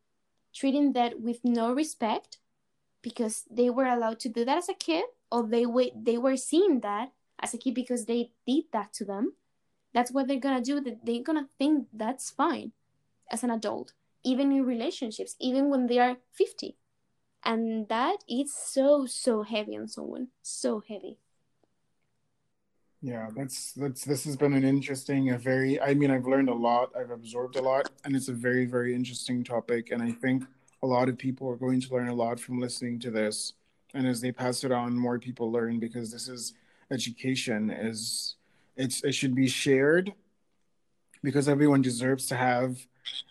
treating 0.53 0.93
that 0.93 1.19
with 1.21 1.39
no 1.43 1.71
respect 1.71 2.37
because 3.03 3.43
they 3.51 3.69
were 3.69 3.85
allowed 3.85 4.19
to 4.21 4.29
do 4.29 4.43
that 4.45 4.57
as 4.57 4.69
a 4.69 4.73
kid 4.73 5.05
or 5.31 5.45
they 5.45 5.65
they 5.95 6.17
were 6.17 6.37
seeing 6.37 6.79
that 6.79 7.11
as 7.39 7.53
a 7.53 7.57
kid 7.59 7.75
because 7.75 8.05
they 8.05 8.31
did 8.47 8.63
that 8.71 8.93
to 8.93 9.05
them. 9.05 9.33
That's 9.93 10.11
what 10.11 10.27
they're 10.27 10.39
gonna 10.39 10.61
do. 10.61 10.81
They're 10.81 11.21
gonna 11.21 11.49
think 11.59 11.89
that's 11.93 12.31
fine 12.31 12.71
as 13.29 13.43
an 13.43 13.51
adult 13.51 13.93
even 14.23 14.51
in 14.51 14.65
relationships 14.65 15.35
even 15.39 15.69
when 15.69 15.87
they 15.87 15.99
are 15.99 16.17
50 16.31 16.77
and 17.43 17.87
that 17.89 18.23
is 18.27 18.53
so 18.53 19.05
so 19.05 19.43
heavy 19.43 19.77
on 19.77 19.87
someone 19.87 20.29
so 20.41 20.81
heavy. 20.87 21.17
Yeah 23.01 23.29
that's 23.35 23.73
that's 23.73 24.05
this 24.05 24.23
has 24.23 24.37
been 24.37 24.53
an 24.53 24.63
interesting 24.63 25.31
a 25.31 25.37
very 25.37 25.79
i 25.81 25.93
mean 25.93 26.09
i've 26.09 26.25
learned 26.25 26.49
a 26.49 26.53
lot. 26.53 26.91
I've 26.97 27.11
absorbed 27.11 27.57
a 27.57 27.61
lot 27.61 27.89
and 28.05 28.15
it's 28.15 28.29
a 28.29 28.33
very 28.33 28.65
very 28.65 28.95
interesting 28.95 29.43
topic. 29.43 29.91
And 29.91 30.01
i 30.01 30.11
think 30.11 30.43
a 30.83 30.85
lot 30.85 31.07
of 31.07 31.17
people 31.17 31.49
are 31.49 31.55
going 31.55 31.79
to 31.79 31.93
learn 31.93 32.09
a 32.09 32.13
lot 32.13 32.39
from 32.39 32.59
listening 32.59 32.99
to 32.99 33.09
this. 33.09 33.53
And 33.93 34.05
as 34.05 34.19
they 34.19 34.33
pass 34.33 34.63
it 34.65 34.71
on 34.71 34.97
more 34.97 35.17
people 35.17 35.51
learn 35.51 35.79
because 35.79 36.11
this 36.11 36.27
is 36.27 36.53
education 36.91 37.71
is 37.71 38.35
it's 38.75 39.03
it 39.03 39.13
should 39.13 39.33
be 39.33 39.47
shared 39.47 40.13
because 41.23 41.47
everyone 41.47 41.81
deserves 41.81 42.25
to 42.27 42.35
have 42.35 42.85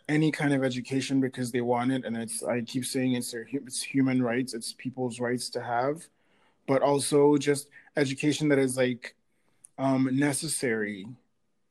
any 0.09 0.33
kind 0.33 0.55
of 0.55 0.65
education 0.65 1.21
because 1.21 1.53
they 1.53 1.61
want 1.61 1.93
it. 1.93 2.05
And 2.07 2.17
it's 2.17 2.43
i 2.43 2.63
keep 2.63 2.87
saying 2.87 3.13
it's 3.13 3.33
their 3.33 3.47
it's 3.53 3.83
human 3.83 4.23
rights 4.23 4.55
it's 4.55 4.73
people's 4.73 5.21
rights 5.21 5.51
to 5.51 5.63
have 5.63 6.07
but 6.67 6.81
also 6.81 7.37
just 7.37 7.69
education 7.97 8.49
that 8.49 8.59
is 8.59 8.77
like 8.77 9.15
um 9.79 10.09
necessary 10.13 11.07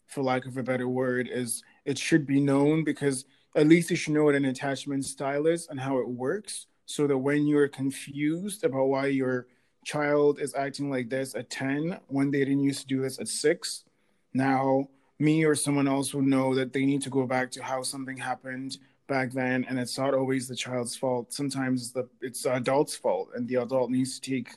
for 0.08 0.22
lack 0.22 0.46
of 0.46 0.58
a 0.58 0.64
better 0.64 0.88
word 0.88 1.30
is 1.32 1.64
it 1.86 1.98
should 1.98 2.28
be 2.28 2.40
known 2.40 2.84
because 2.84 3.26
at 3.56 3.68
least 3.68 3.90
you 3.90 3.96
should 3.96 4.14
know 4.14 4.24
what 4.24 4.36
an 4.36 4.46
attachment 4.46 5.06
style 5.06 5.48
is 5.48 5.68
and 5.68 5.80
how 5.80 5.98
it 5.98 6.08
works 6.08 6.68
so 6.86 7.08
that 7.08 7.18
when 7.18 7.48
you're 7.48 7.68
confused 7.68 8.64
about 8.64 8.86
why 8.86 9.08
your 9.08 9.48
child 9.86 10.40
is 10.40 10.54
acting 10.56 10.90
like 10.90 11.10
this 11.10 11.36
at 11.36 11.50
10 11.50 12.00
when 12.08 12.32
they 12.32 12.40
didn't 12.40 12.64
used 12.64 12.82
to 12.82 12.88
do 12.88 13.02
this 13.02 13.20
at 13.20 13.28
6 13.28 13.84
now 14.34 14.88
me 15.22 15.46
or 15.46 15.56
someone 15.56 15.88
else 15.88 16.14
will 16.14 16.24
know 16.24 16.56
that 16.56 16.74
they 16.74 16.86
need 16.86 17.02
to 17.04 17.10
go 17.10 17.26
back 17.26 17.52
to 17.52 17.64
how 17.64 17.84
something 17.84 18.18
happened 18.18 18.78
back 19.08 19.32
then 19.32 19.66
and 19.70 19.78
it's 19.80 19.98
not 19.98 20.14
always 20.14 20.48
the 20.48 20.56
child's 20.56 20.96
fault. 20.96 21.32
Sometimes 21.32 21.84
it's 21.84 21.92
the 21.92 22.08
it's 22.22 22.44
the 22.44 22.56
adult's 22.56 22.96
fault 22.96 23.30
and 23.36 23.48
the 23.48 23.56
adult 23.56 23.92
needs 23.92 24.20
to 24.20 24.32
take 24.32 24.56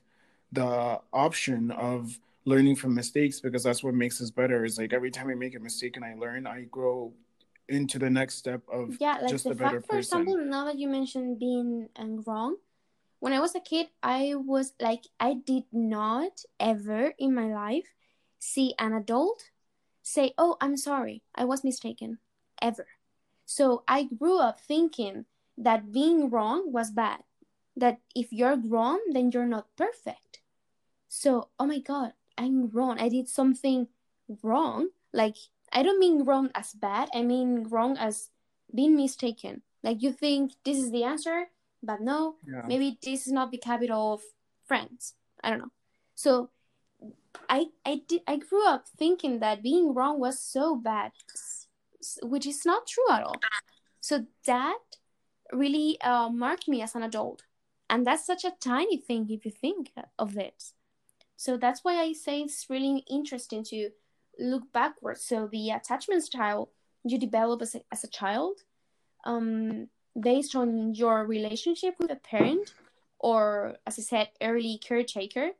the 0.53 1.01
option 1.13 1.71
of 1.73 2.19
learning 2.47 2.77
from 2.77 2.95
mistakes 2.95 3.41
because 3.41 3.63
that's 3.63 3.85
what 3.85 3.95
makes 3.95 4.21
us 4.23 4.31
better. 4.31 4.65
Is 4.65 4.79
like 4.79 4.93
every 4.93 5.11
time 5.11 5.29
i 5.29 5.35
make 5.35 5.55
a 5.55 5.61
mistake 5.61 5.97
and 5.97 6.05
i 6.05 6.15
learn 6.15 6.47
i 6.47 6.63
grow 6.63 7.13
into 7.69 7.99
the 7.99 8.11
next 8.11 8.35
step 8.37 8.63
of 8.71 8.97
yeah 9.01 9.19
like 9.23 9.31
just 9.31 9.45
the 9.45 9.51
a 9.51 9.55
better 9.55 9.81
fact, 9.81 9.87
for 9.87 9.97
person. 9.97 10.21
example 10.21 10.45
now 10.45 10.65
that 10.65 10.79
you 10.79 10.89
mentioned 10.89 11.39
being 11.39 11.89
um, 11.97 12.23
wrong 12.27 12.57
when 13.21 13.33
i 13.33 13.41
was 13.41 13.55
a 13.55 13.61
kid 13.61 13.87
i 14.03 14.35
was 14.37 14.75
like 14.81 15.05
i 15.19 15.33
did 15.33 15.65
not 15.73 16.45
ever 16.61 17.15
in 17.19 17.35
my 17.35 17.47
life 17.47 17.87
see 18.39 18.75
an 18.79 18.93
adult 18.93 19.51
say, 20.05 20.35
Oh, 20.39 20.57
I'm 20.61 20.77
sorry, 20.77 21.23
I 21.35 21.45
was 21.45 21.65
mistaken, 21.65 22.19
ever. 22.63 22.87
So 23.47 23.83
I 23.89 24.05
grew 24.05 24.39
up 24.39 24.61
thinking 24.61 25.25
that 25.59 25.93
being 25.93 26.31
wrong 26.31 26.73
was 26.73 26.91
bad, 26.91 27.25
that 27.77 27.99
if 28.15 28.33
you're 28.33 28.57
wrong, 28.57 29.01
then 29.11 29.31
you're 29.33 29.47
not 29.47 29.75
perfect. 29.77 30.41
So, 31.09 31.49
oh 31.59 31.67
my 31.67 31.79
God, 31.79 32.13
I'm 32.39 32.69
wrong. 32.69 33.01
I 33.01 33.09
did 33.09 33.29
something 33.29 33.89
wrong. 34.43 34.89
Like, 35.13 35.37
I 35.75 35.83
don't 35.83 35.99
mean 35.99 36.25
wrong 36.25 36.51
as 36.55 36.73
bad, 36.73 37.09
I 37.15 37.23
mean 37.23 37.65
wrong 37.65 37.97
as 37.99 38.31
being 38.75 38.97
mistaken. 38.97 39.63
Like, 39.83 40.03
you 40.03 40.13
think 40.13 40.53
this 40.65 40.79
is 40.79 40.91
the 40.91 41.05
answer, 41.05 41.47
but 41.83 42.01
no, 42.01 42.37
yeah. 42.49 42.63
maybe 42.67 42.99
this 43.03 43.27
is 43.27 43.33
not 43.33 43.51
the 43.51 43.59
capital 43.59 44.15
of 44.15 44.23
France. 44.67 45.15
I 45.43 45.51
don't 45.51 45.59
know. 45.59 45.73
So 46.15 46.51
I 47.49 47.67
I 47.85 48.03
did 48.09 48.23
I 48.27 48.37
grew 48.37 48.67
up 48.67 48.87
thinking 48.97 49.41
that 49.41 49.63
being 49.63 49.93
wrong 49.93 50.19
was 50.19 50.41
so 50.41 50.77
bad, 50.77 51.13
which 52.23 52.47
is 52.47 52.65
not 52.65 52.87
true 52.87 53.11
at 53.11 53.23
all. 53.23 53.37
So 54.01 54.27
that 54.47 54.79
really 55.53 56.01
uh, 56.01 56.29
marked 56.29 56.69
me 56.69 56.83
as 56.83 56.95
an 56.95 57.03
adult, 57.03 57.43
and 57.91 58.07
that's 58.07 58.27
such 58.27 58.45
a 58.45 58.55
tiny 58.61 58.97
thing 58.97 59.27
if 59.29 59.45
you 59.45 59.51
think 59.51 59.93
of 60.19 60.37
it. 60.37 60.73
So 61.37 61.57
that's 61.57 61.85
why 61.85 62.01
I 62.01 62.13
say 62.13 62.41
it's 62.41 62.71
really 62.71 63.05
interesting 63.11 63.65
to 63.65 63.91
look 64.39 64.73
backwards. 64.73 65.25
So 65.25 65.49
the 65.51 65.71
attachment 65.71 66.25
style 66.25 66.71
you 67.05 67.19
develop 67.19 67.63
as 67.63 67.75
a, 67.75 67.81
as 67.93 68.05
a 68.05 68.09
child, 68.09 68.61
um, 69.25 69.89
based 70.19 70.55
on 70.55 70.95
your 70.95 71.27
relationship 71.27 71.95
with 71.99 72.11
a 72.11 72.17
parent, 72.17 72.73
or 73.19 73.77
as 73.87 73.99
I 73.99 74.03
said, 74.03 74.29
early 74.43 74.79
caretaker 74.83 75.51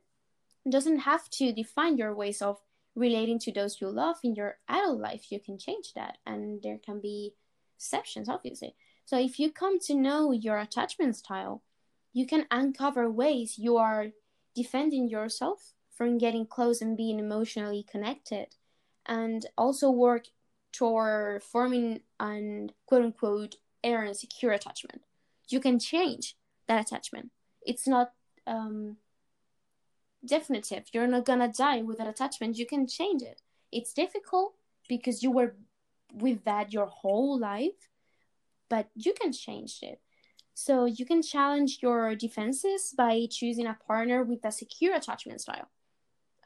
doesn't 0.67 0.99
have 0.99 1.29
to 1.29 1.53
define 1.53 1.97
your 1.97 2.15
ways 2.15 2.41
of 2.41 2.59
relating 2.95 3.37
to 3.39 3.51
those 3.51 3.79
you 3.79 3.89
love 3.89 4.17
in 4.23 4.35
your 4.35 4.57
adult 4.67 4.99
life. 4.99 5.31
You 5.31 5.39
can 5.39 5.57
change 5.57 5.93
that, 5.93 6.17
and 6.25 6.61
there 6.63 6.79
can 6.83 6.99
be 6.99 7.33
exceptions, 7.77 8.29
obviously. 8.29 8.75
So, 9.05 9.19
if 9.19 9.39
you 9.39 9.51
come 9.51 9.79
to 9.81 9.93
know 9.93 10.31
your 10.31 10.57
attachment 10.57 11.15
style, 11.15 11.61
you 12.13 12.25
can 12.25 12.45
uncover 12.49 13.11
ways 13.11 13.59
you 13.59 13.77
are 13.77 14.07
defending 14.55 15.09
yourself 15.09 15.73
from 15.91 16.17
getting 16.17 16.45
close 16.45 16.81
and 16.81 16.97
being 16.97 17.19
emotionally 17.19 17.83
connected, 17.83 18.55
and 19.05 19.45
also 19.57 19.89
work 19.89 20.25
toward 20.71 21.43
forming 21.43 22.01
an 22.19 22.71
quote 22.85 23.03
unquote 23.03 23.55
earned 23.83 24.17
secure 24.17 24.51
attachment. 24.51 25.01
You 25.47 25.59
can 25.59 25.79
change 25.79 26.35
that 26.67 26.81
attachment. 26.81 27.31
It's 27.61 27.87
not 27.87 28.11
um, 28.47 28.97
definitive. 30.25 30.85
You're 30.91 31.07
not 31.07 31.25
gonna 31.25 31.51
die 31.51 31.81
with 31.81 31.97
that 31.99 32.07
attachment. 32.07 32.57
You 32.57 32.65
can 32.65 32.87
change 32.87 33.21
it. 33.21 33.41
It's 33.71 33.93
difficult 33.93 34.55
because 34.87 35.23
you 35.23 35.31
were 35.31 35.55
with 36.13 36.43
that 36.45 36.73
your 36.73 36.87
whole 36.87 37.37
life, 37.39 37.89
but 38.69 38.89
you 38.95 39.13
can 39.13 39.31
change 39.31 39.79
it. 39.81 39.99
So 40.53 40.85
you 40.85 41.05
can 41.05 41.21
challenge 41.21 41.79
your 41.81 42.15
defenses 42.15 42.93
by 42.97 43.27
choosing 43.29 43.67
a 43.67 43.77
partner 43.85 44.23
with 44.23 44.45
a 44.45 44.51
secure 44.51 44.95
attachment 44.95 45.41
style. 45.41 45.69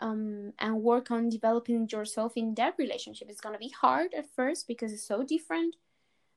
Um, 0.01 0.53
and 0.59 0.81
work 0.81 1.11
on 1.11 1.27
developing 1.27 1.89
yourself 1.89 2.33
in 2.37 2.55
that 2.55 2.75
relationship. 2.77 3.29
It's 3.29 3.41
gonna 3.41 3.57
be 3.57 3.73
hard 3.81 4.13
at 4.13 4.33
first 4.33 4.65
because 4.65 4.93
it's 4.93 5.03
so 5.03 5.23
different, 5.23 5.75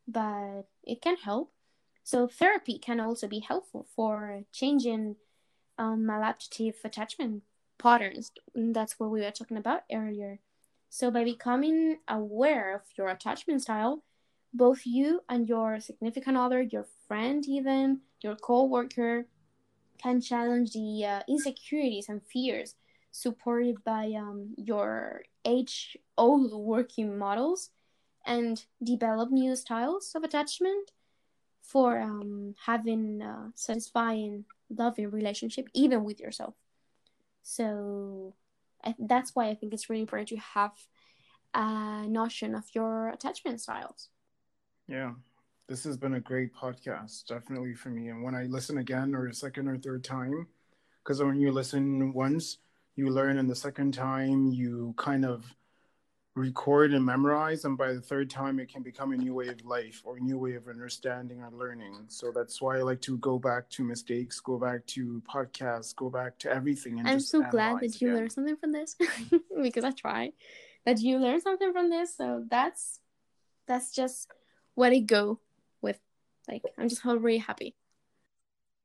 but 0.09 0.63
it 0.83 1.01
can 1.01 1.17
help. 1.17 1.53
So 2.03 2.27
therapy 2.27 2.79
can 2.79 2.99
also 2.99 3.29
be 3.29 3.39
helpful 3.39 3.87
for 3.95 4.43
changing 4.53 5.15
um, 5.79 6.01
maladaptive 6.03 6.75
attachment 6.85 7.45
patterns. 7.79 8.33
That's 8.55 8.99
what 8.99 9.11
we 9.11 9.21
were 9.21 9.31
talking 9.31 9.57
about 9.57 9.83
earlier. 9.93 10.41
So 10.91 11.11
by 11.11 11.25
becoming 11.25 11.99
aware 12.09 12.75
of 12.75 12.83
your 12.99 13.09
attachment 13.09 13.63
style, 13.63 14.03
both 14.53 14.85
you 14.85 15.21
and 15.29 15.49
your 15.49 15.81
significant 15.81 16.37
other, 16.37 16.63
your 16.63 16.87
friend, 17.09 17.45
even 17.49 18.01
your 18.23 18.37
co-worker, 18.37 19.27
can 19.99 20.21
challenge 20.21 20.73
the 20.73 21.05
uh, 21.07 21.23
insecurities 21.29 22.09
and 22.09 22.21
fears 22.31 22.75
supported 23.13 23.85
by 23.85 24.13
um, 24.17 24.55
your 24.57 25.23
age-old 25.45 26.53
working 26.53 27.17
models 27.17 27.71
and 28.27 28.65
develop 28.83 29.31
new 29.31 29.55
styles 29.55 30.13
of 30.15 30.25
attachment 30.25 30.91
for 31.61 32.01
um, 32.01 32.55
having 32.67 33.23
a 33.23 33.53
satisfying, 33.55 34.45
loving 34.71 35.11
relationship, 35.11 35.69
even 35.75 36.03
with 36.05 36.19
yourself. 36.19 36.55
So 37.43 38.35
that's 38.99 39.37
why 39.37 39.49
I 39.49 39.55
think 39.55 39.73
it's 39.73 39.89
really 39.89 40.01
important 40.01 40.29
to 40.31 40.37
have 40.37 40.73
a 41.55 42.07
notion 42.09 42.55
of 42.55 42.65
your 42.75 43.11
attachment 43.11 43.61
styles. 43.61 44.09
Yeah, 44.89 45.13
this 45.69 45.85
has 45.85 45.97
been 45.97 46.15
a 46.15 46.21
great 46.21 46.55
podcast, 46.55 47.27
definitely 47.27 47.75
for 47.75 47.91
me. 47.91 48.09
And 48.09 48.23
when 48.23 48.35
I 48.35 48.45
listen 48.45 48.79
again, 48.79 49.15
or 49.15 49.27
a 49.27 49.35
second 49.35 49.69
or 49.69 49.77
third 49.77 50.03
time, 50.03 50.47
because 51.03 51.23
when 51.23 51.39
you 51.39 51.53
listen 51.53 52.13
once, 52.13 52.59
you 52.97 53.11
learn, 53.11 53.39
and 53.39 53.49
the 53.49 53.57
second 53.57 53.95
time, 53.95 54.49
you 54.49 54.95
kind 54.97 55.25
of 55.25 55.45
record 56.35 56.95
and 56.95 57.05
memorize 57.05 57.67
and 57.67 57.77
by 57.77 57.93
the 57.93 58.01
third 58.01 58.31
time 58.31 58.59
it 58.59 58.67
can 58.67 58.83
become 58.83 59.13
a 59.13 59.17
new 59.19 59.35
way 59.35 59.49
of 59.49 59.63
life 59.67 60.01
or 60.03 60.17
a 60.17 60.21
new 60.21 60.39
way 60.39 60.55
of 60.55 60.67
understanding 60.67 61.43
or 61.43 61.51
learning. 61.51 62.07
So 62.09 62.33
that's 62.35 62.63
why 62.63 62.79
i 62.79 62.81
like 62.81 63.03
to 63.03 63.19
go 63.19 63.39
back 63.39 63.69
to 63.69 63.85
mistakes 63.85 64.41
go 64.41 64.59
back 64.59 64.87
to 64.87 65.23
podcasts 65.31 65.95
go 65.95 66.09
back 66.09 66.39
to 66.39 66.51
everything 66.51 67.07
i'm 67.07 67.21
so 67.21 67.43
glad 67.43 67.79
that 67.81 68.01
you 68.01 68.15
learned 68.15 68.33
something 68.33 68.57
from 68.57 68.73
this 68.73 68.97
because 69.63 69.85
i 69.85 69.91
try 69.91 70.33
that 70.85 71.01
you 71.01 71.19
learned 71.19 71.43
something 71.43 71.73
from 71.73 71.91
this. 71.91 72.17
So 72.17 72.45
that's 72.51 73.01
that's 73.67 73.95
just 73.95 74.29
what 74.75 74.93
it 74.93 75.03
go 75.03 75.41
with. 75.81 75.99
Like 76.49 76.63
i'm 76.79 76.89
just 76.89 77.05
really 77.05 77.39
happy 77.39 77.77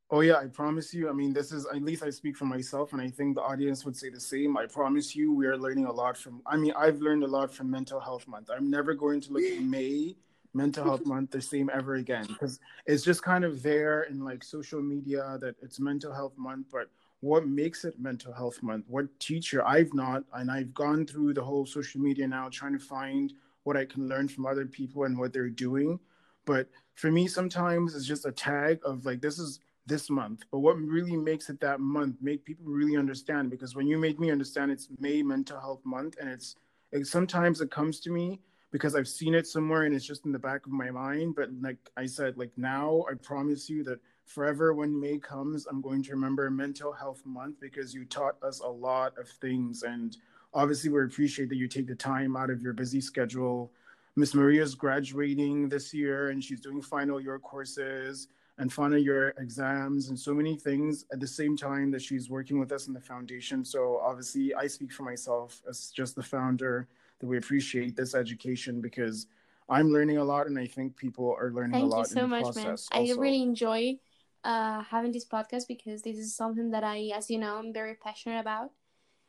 Oh 0.09 0.21
yeah, 0.21 0.35
I 0.35 0.45
promise 0.45 0.93
you. 0.93 1.09
I 1.09 1.11
mean, 1.11 1.33
this 1.33 1.51
is 1.51 1.65
at 1.65 1.81
least 1.81 2.01
I 2.01 2.09
speak 2.09 2.37
for 2.37 2.45
myself, 2.45 2.93
and 2.93 3.01
I 3.01 3.09
think 3.09 3.35
the 3.35 3.41
audience 3.41 3.83
would 3.83 3.95
say 3.95 4.09
the 4.09 4.19
same. 4.19 4.55
I 4.57 4.65
promise 4.65 5.15
you, 5.15 5.33
we 5.33 5.45
are 5.47 5.57
learning 5.57 5.85
a 5.85 5.91
lot 5.91 6.17
from. 6.17 6.41
I 6.45 6.55
mean, 6.55 6.71
I've 6.77 7.01
learned 7.01 7.23
a 7.23 7.27
lot 7.27 7.53
from 7.53 7.69
Mental 7.69 7.99
Health 7.99 8.25
Month. 8.27 8.49
I'm 8.49 8.69
never 8.69 8.93
going 8.93 9.19
to 9.21 9.33
look 9.33 9.43
at 9.43 9.61
May 9.61 10.15
Mental 10.53 10.85
Health 10.85 11.05
Month 11.13 11.31
the 11.31 11.41
same 11.41 11.69
ever 11.73 11.95
again 11.95 12.25
because 12.25 12.59
it's 12.85 13.03
just 13.03 13.21
kind 13.21 13.43
of 13.43 13.61
there 13.61 14.03
in 14.03 14.23
like 14.23 14.45
social 14.45 14.81
media 14.81 15.37
that 15.41 15.55
it's 15.61 15.79
Mental 15.79 16.13
Health 16.13 16.37
Month, 16.37 16.67
but 16.71 16.89
what 17.19 17.47
makes 17.47 17.83
it 17.83 17.99
Mental 17.99 18.31
Health 18.31 18.61
Month? 18.63 18.85
What 18.87 19.07
teacher 19.19 19.65
I've 19.65 19.93
not, 19.93 20.23
and 20.33 20.49
I've 20.49 20.73
gone 20.73 21.05
through 21.05 21.33
the 21.33 21.43
whole 21.43 21.65
social 21.65 21.99
media 21.99 22.27
now 22.27 22.47
trying 22.49 22.73
to 22.73 22.83
find 22.83 23.33
what 23.63 23.75
I 23.75 23.85
can 23.85 24.07
learn 24.07 24.29
from 24.29 24.45
other 24.45 24.65
people 24.65 25.03
and 25.03 25.17
what 25.17 25.33
they're 25.33 25.49
doing. 25.49 25.99
But 26.45 26.69
for 26.95 27.11
me, 27.11 27.27
sometimes 27.27 27.93
it's 27.93 28.05
just 28.05 28.25
a 28.25 28.31
tag 28.31 28.79
of 28.85 29.05
like 29.05 29.19
this 29.19 29.37
is 29.39 29.59
this 29.87 30.09
month. 30.09 30.43
But 30.51 30.59
what 30.59 30.77
really 30.77 31.17
makes 31.17 31.49
it 31.49 31.59
that 31.61 31.79
month, 31.79 32.17
make 32.21 32.45
people 32.45 32.65
really 32.65 32.97
understand 32.97 33.49
because 33.49 33.75
when 33.75 33.87
you 33.87 33.97
make 33.97 34.19
me 34.19 34.29
understand 34.29 34.71
it's 34.71 34.89
May 34.99 35.23
Mental 35.23 35.59
Health 35.59 35.81
Month 35.85 36.17
and 36.19 36.29
it's 36.29 36.55
it, 36.91 37.07
sometimes 37.07 37.61
it 37.61 37.71
comes 37.71 37.99
to 38.01 38.11
me 38.11 38.39
because 38.71 38.95
I've 38.95 39.07
seen 39.07 39.33
it 39.33 39.47
somewhere 39.47 39.83
and 39.83 39.95
it's 39.95 40.05
just 40.05 40.25
in 40.25 40.31
the 40.31 40.39
back 40.39 40.65
of 40.65 40.71
my 40.71 40.91
mind. 40.91 41.35
But 41.35 41.49
like 41.61 41.77
I 41.95 42.05
said, 42.05 42.37
like 42.37 42.51
now 42.57 43.05
I 43.09 43.15
promise 43.15 43.69
you 43.69 43.83
that 43.85 43.99
forever 44.25 44.73
when 44.73 44.99
May 44.99 45.17
comes, 45.17 45.65
I'm 45.67 45.81
going 45.81 46.03
to 46.03 46.11
remember 46.11 46.49
Mental 46.51 46.91
Health 46.91 47.21
Month 47.25 47.59
because 47.61 47.93
you 47.93 48.05
taught 48.05 48.41
us 48.43 48.59
a 48.59 48.67
lot 48.67 49.17
of 49.17 49.29
things. 49.29 49.83
And 49.83 50.15
obviously 50.53 50.89
we 50.89 51.03
appreciate 51.03 51.49
that 51.49 51.55
you 51.55 51.67
take 51.67 51.87
the 51.87 51.95
time 51.95 52.35
out 52.35 52.49
of 52.49 52.61
your 52.61 52.73
busy 52.73 52.99
schedule. 52.99 53.71
Miss 54.17 54.33
Maria's 54.33 54.75
graduating 54.75 55.69
this 55.69 55.93
year 55.93 56.29
and 56.29 56.43
she's 56.43 56.59
doing 56.59 56.81
final 56.81 57.21
year 57.21 57.39
courses 57.39 58.27
and 58.59 58.73
final 58.73 58.97
your 58.97 59.29
exams 59.37 60.09
and 60.09 60.19
so 60.19 60.33
many 60.33 60.55
things 60.55 61.05
at 61.11 61.19
the 61.19 61.27
same 61.27 61.55
time 61.55 61.91
that 61.91 62.01
she's 62.01 62.29
working 62.29 62.59
with 62.59 62.71
us 62.71 62.87
in 62.87 62.93
the 62.93 62.99
foundation. 62.99 63.63
So 63.63 63.99
obviously, 64.03 64.53
I 64.55 64.67
speak 64.67 64.91
for 64.91 65.03
myself 65.03 65.61
as 65.69 65.91
just 65.91 66.15
the 66.15 66.23
founder 66.23 66.87
that 67.19 67.27
we 67.27 67.37
appreciate 67.37 67.95
this 67.95 68.15
education 68.15 68.81
because 68.81 69.27
I'm 69.69 69.89
learning 69.89 70.17
a 70.17 70.23
lot, 70.23 70.47
and 70.47 70.57
I 70.57 70.65
think 70.65 70.95
people 70.95 71.35
are 71.39 71.51
learning 71.51 71.73
Thank 71.73 71.85
a 71.85 71.87
lot. 71.87 72.07
Thank 72.07 72.31
you 72.31 72.43
so 72.43 72.51
much, 72.51 72.55
man. 72.55 72.77
I 72.91 73.13
really 73.17 73.43
enjoy 73.43 73.99
uh, 74.43 74.81
having 74.81 75.11
this 75.11 75.25
podcast 75.25 75.67
because 75.67 76.01
this 76.01 76.17
is 76.17 76.33
something 76.33 76.71
that 76.71 76.83
I, 76.83 77.11
as 77.13 77.29
you 77.29 77.37
know, 77.37 77.57
I'm 77.57 77.73
very 77.73 77.95
passionate 77.95 78.39
about, 78.39 78.71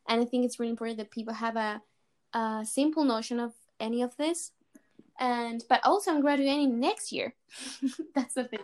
and 0.08 0.22
I 0.22 0.24
think 0.24 0.44
it's 0.44 0.58
really 0.58 0.70
important 0.70 0.98
that 0.98 1.10
people 1.10 1.34
have 1.34 1.56
a, 1.56 1.82
a 2.32 2.64
simple 2.64 3.04
notion 3.04 3.40
of 3.40 3.52
any 3.80 4.00
of 4.02 4.16
this. 4.16 4.52
And 5.20 5.64
but 5.68 5.80
also, 5.84 6.12
I'm 6.12 6.20
graduating 6.20 6.78
next 6.78 7.10
year. 7.10 7.34
That's 8.14 8.34
the 8.34 8.44
thing. 8.44 8.60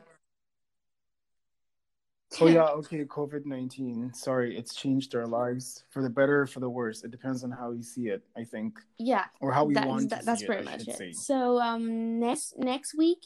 Oh 2.41 2.47
yeah, 2.47 2.65
okay, 2.81 3.05
COVID 3.05 3.47
nineteen. 3.47 4.13
Sorry, 4.15 4.57
it's 4.57 4.75
changed 4.75 5.15
our 5.15 5.27
lives 5.27 5.85
for 5.91 6.03
the 6.03 6.11
better, 6.11 6.47
for 6.47 6.61
the 6.61 6.69
worse. 6.69 7.05
It 7.05 7.11
depends 7.11 7.45
on 7.45 7.51
how 7.51 7.73
you 7.73 7.83
see 7.83 8.09
it, 8.09 8.23
I 8.37 8.45
think. 8.45 8.79
Yeah. 8.99 9.25
Or 9.41 9.53
how 9.53 9.65
we 9.65 9.75
that, 9.75 9.87
want 9.87 10.11
that, 10.11 10.25
That's 10.25 10.43
pretty 10.43 10.63
it, 10.63 10.65
much 10.65 10.89
it. 10.89 10.97
Say. 10.97 11.13
So 11.13 11.61
um 11.61 12.19
next 12.19 12.59
next 12.59 12.95
week 12.97 13.23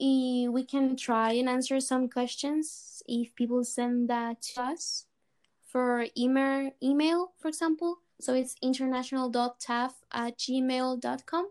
we 0.00 0.64
can 0.68 0.96
try 0.96 1.32
and 1.32 1.48
answer 1.48 1.80
some 1.80 2.08
questions 2.08 3.02
if 3.06 3.34
people 3.34 3.64
send 3.64 4.08
that 4.10 4.42
to 4.42 4.62
us 4.62 5.06
for 5.66 6.06
email 6.16 6.70
email, 6.82 7.32
for 7.38 7.48
example. 7.48 7.98
So 8.20 8.34
it's 8.34 8.54
international.taf 8.62 9.92
at 10.12 10.38
gmail.com. 10.38 11.48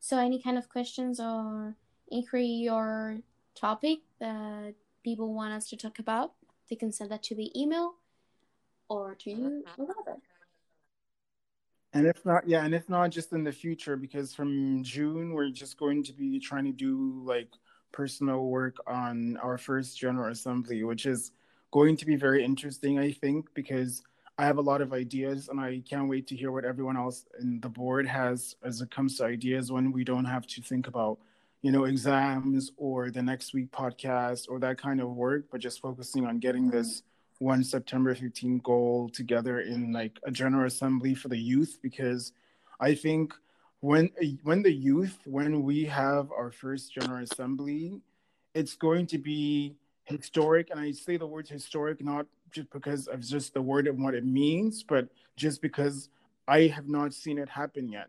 So 0.00 0.18
any 0.18 0.40
kind 0.40 0.58
of 0.58 0.68
questions 0.68 1.18
or 1.18 1.74
inquiry 2.10 2.68
or 2.70 3.18
topic 3.54 4.00
that 4.20 4.74
people 5.06 5.32
want 5.32 5.52
us 5.52 5.68
to 5.70 5.76
talk 5.76 6.00
about, 6.00 6.32
they 6.68 6.74
can 6.74 6.90
send 6.90 7.12
that 7.12 7.22
to 7.22 7.32
the 7.36 7.48
email 7.56 7.94
or 8.88 9.14
to 9.14 9.30
you 9.30 9.62
whatever. 9.76 10.18
And 11.92 12.08
if 12.08 12.26
not, 12.26 12.48
yeah, 12.48 12.64
and 12.64 12.74
if 12.74 12.88
not, 12.88 13.10
just 13.10 13.32
in 13.32 13.44
the 13.44 13.52
future, 13.52 13.96
because 13.96 14.34
from 14.34 14.82
June 14.82 15.32
we're 15.32 15.50
just 15.50 15.78
going 15.78 16.02
to 16.02 16.12
be 16.12 16.40
trying 16.40 16.64
to 16.64 16.72
do 16.72 17.22
like 17.24 17.50
personal 17.92 18.46
work 18.46 18.78
on 18.88 19.36
our 19.36 19.56
first 19.56 19.96
general 19.96 20.32
assembly, 20.32 20.82
which 20.82 21.06
is 21.06 21.30
going 21.70 21.96
to 21.98 22.04
be 22.04 22.16
very 22.16 22.44
interesting, 22.44 22.98
I 22.98 23.12
think, 23.12 23.46
because 23.54 24.02
I 24.38 24.44
have 24.44 24.58
a 24.58 24.68
lot 24.70 24.82
of 24.82 24.92
ideas 24.92 25.48
and 25.48 25.60
I 25.60 25.82
can't 25.88 26.08
wait 26.08 26.26
to 26.26 26.36
hear 26.36 26.50
what 26.50 26.64
everyone 26.64 26.96
else 26.96 27.26
in 27.40 27.60
the 27.60 27.68
board 27.68 28.08
has 28.08 28.56
as 28.64 28.80
it 28.80 28.90
comes 28.90 29.16
to 29.18 29.24
ideas 29.24 29.70
when 29.70 29.92
we 29.92 30.02
don't 30.02 30.24
have 30.24 30.48
to 30.48 30.60
think 30.62 30.88
about 30.88 31.18
you 31.62 31.72
know, 31.72 31.84
exams 31.84 32.72
or 32.76 33.10
the 33.10 33.22
next 33.22 33.54
week 33.54 33.70
podcast 33.72 34.46
or 34.48 34.58
that 34.60 34.78
kind 34.78 35.00
of 35.00 35.10
work, 35.10 35.46
but 35.50 35.60
just 35.60 35.80
focusing 35.80 36.26
on 36.26 36.38
getting 36.38 36.70
this 36.70 37.02
one 37.38 37.62
September 37.62 38.14
15 38.14 38.58
goal 38.58 39.08
together 39.08 39.60
in 39.60 39.92
like 39.92 40.18
a 40.24 40.30
general 40.30 40.66
assembly 40.66 41.14
for 41.14 41.28
the 41.28 41.38
youth 41.38 41.78
because 41.82 42.32
I 42.80 42.94
think 42.94 43.34
when 43.80 44.10
when 44.42 44.62
the 44.62 44.72
youth 44.72 45.18
when 45.26 45.62
we 45.62 45.84
have 45.84 46.30
our 46.32 46.50
first 46.50 46.94
general 46.94 47.22
assembly 47.22 48.00
it's 48.54 48.74
going 48.74 49.06
to 49.08 49.18
be 49.18 49.76
historic 50.04 50.70
and 50.70 50.80
I 50.80 50.92
say 50.92 51.18
the 51.18 51.26
word 51.26 51.48
historic 51.48 52.02
not 52.02 52.26
just 52.52 52.70
because 52.70 53.06
of 53.06 53.20
just 53.20 53.52
the 53.52 53.60
word 53.60 53.86
and 53.86 54.02
what 54.02 54.14
it 54.14 54.24
means 54.24 54.82
but 54.82 55.08
just 55.36 55.60
because 55.60 56.08
I 56.48 56.68
have 56.68 56.88
not 56.88 57.12
seen 57.12 57.38
it 57.38 57.50
happen 57.50 57.90
yet 57.90 58.08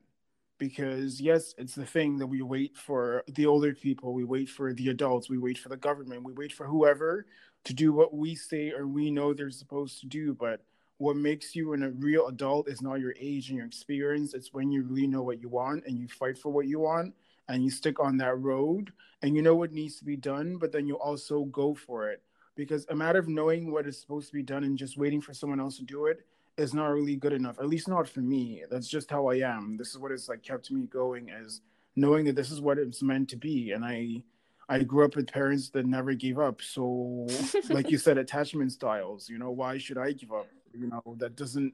because 0.57 1.21
yes 1.21 1.53
it's 1.57 1.75
the 1.75 1.85
thing 1.85 2.17
that 2.17 2.27
we 2.27 2.41
wait 2.41 2.75
for 2.75 3.23
the 3.27 3.45
older 3.45 3.73
people 3.73 4.13
we 4.13 4.23
wait 4.23 4.49
for 4.49 4.73
the 4.73 4.89
adults 4.89 5.29
we 5.29 5.37
wait 5.37 5.57
for 5.57 5.69
the 5.69 5.77
government 5.77 6.23
we 6.23 6.33
wait 6.33 6.51
for 6.51 6.65
whoever 6.65 7.25
to 7.67 7.73
do 7.73 7.91
what 7.91 8.13
we 8.13 8.33
say 8.33 8.71
or 8.71 8.87
we 8.87 9.11
know 9.11 9.33
they're 9.33 9.51
supposed 9.51 9.99
to 9.99 10.07
do. 10.07 10.33
But 10.33 10.61
what 10.99 11.17
makes 11.17 11.53
you 11.53 11.73
a 11.73 11.89
real 11.89 12.27
adult 12.27 12.69
is 12.69 12.81
not 12.81 13.01
your 13.01 13.13
age 13.19 13.49
and 13.49 13.57
your 13.57 13.67
experience. 13.67 14.33
It's 14.33 14.53
when 14.53 14.71
you 14.71 14.83
really 14.83 15.05
know 15.05 15.21
what 15.21 15.41
you 15.41 15.49
want 15.49 15.85
and 15.85 15.99
you 15.99 16.07
fight 16.07 16.37
for 16.37 16.49
what 16.49 16.67
you 16.67 16.79
want 16.79 17.13
and 17.49 17.63
you 17.63 17.69
stick 17.69 17.99
on 17.99 18.17
that 18.17 18.39
road 18.39 18.93
and 19.21 19.35
you 19.35 19.41
know 19.41 19.55
what 19.55 19.73
needs 19.73 19.97
to 19.99 20.05
be 20.05 20.15
done 20.15 20.57
but 20.57 20.71
then 20.71 20.87
you 20.87 20.95
also 20.95 21.43
go 21.45 21.73
for 21.73 22.09
it. 22.09 22.21
Because 22.55 22.85
a 22.89 22.95
matter 22.95 23.19
of 23.19 23.27
knowing 23.27 23.69
what 23.69 23.85
is 23.85 23.99
supposed 23.99 24.27
to 24.27 24.33
be 24.33 24.43
done 24.43 24.63
and 24.63 24.77
just 24.77 24.97
waiting 24.97 25.21
for 25.21 25.33
someone 25.33 25.59
else 25.59 25.77
to 25.77 25.83
do 25.83 26.05
it 26.05 26.25
is 26.57 26.73
not 26.73 26.87
really 26.87 27.15
good 27.15 27.33
enough. 27.33 27.59
At 27.59 27.67
least 27.67 27.87
not 27.87 28.07
for 28.07 28.21
me. 28.21 28.63
That's 28.69 28.87
just 28.87 29.11
how 29.11 29.27
I 29.27 29.35
am. 29.35 29.77
This 29.77 29.89
is 29.89 29.99
what 29.99 30.11
has 30.11 30.27
like 30.27 30.43
kept 30.43 30.71
me 30.71 30.87
going 30.87 31.29
is 31.29 31.61
knowing 31.95 32.25
that 32.25 32.35
this 32.35 32.51
is 32.51 32.61
what 32.61 32.77
it's 32.77 33.03
meant 33.03 33.29
to 33.29 33.37
be. 33.37 33.71
And 33.71 33.85
I 33.85 34.23
I 34.69 34.83
grew 34.83 35.05
up 35.05 35.15
with 35.15 35.31
parents 35.31 35.69
that 35.69 35.85
never 35.85 36.13
gave 36.13 36.39
up. 36.39 36.61
So 36.61 37.27
like 37.69 37.91
you 37.91 37.97
said, 37.97 38.17
attachment 38.17 38.71
styles, 38.71 39.29
you 39.29 39.37
know, 39.37 39.51
why 39.51 39.77
should 39.77 39.97
I 39.97 40.11
give 40.11 40.31
up? 40.31 40.47
You 40.73 40.87
know, 40.87 41.15
that 41.19 41.35
doesn't 41.35 41.73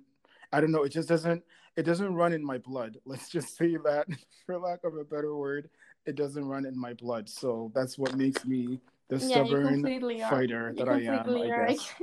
I 0.51 0.61
don't 0.61 0.71
know, 0.71 0.83
it 0.83 0.89
just 0.89 1.09
doesn't 1.09 1.43
it 1.75 1.83
doesn't 1.83 2.13
run 2.13 2.33
in 2.33 2.43
my 2.43 2.57
blood. 2.57 2.97
Let's 3.05 3.29
just 3.29 3.55
say 3.57 3.77
that 3.85 4.07
for 4.45 4.59
lack 4.59 4.83
of 4.83 4.97
a 4.97 5.03
better 5.03 5.35
word, 5.35 5.69
it 6.05 6.15
doesn't 6.15 6.45
run 6.45 6.65
in 6.65 6.77
my 6.77 6.93
blood. 6.93 7.29
So 7.29 7.71
that's 7.73 7.97
what 7.97 8.15
makes 8.15 8.45
me 8.45 8.79
the 9.07 9.17
yeah, 9.17 9.27
stubborn 9.27 9.83
fighter 10.29 10.73
that 10.77 10.89
I 10.89 11.01
am. 11.01 11.29
I 11.29 11.73
guess. 11.73 11.93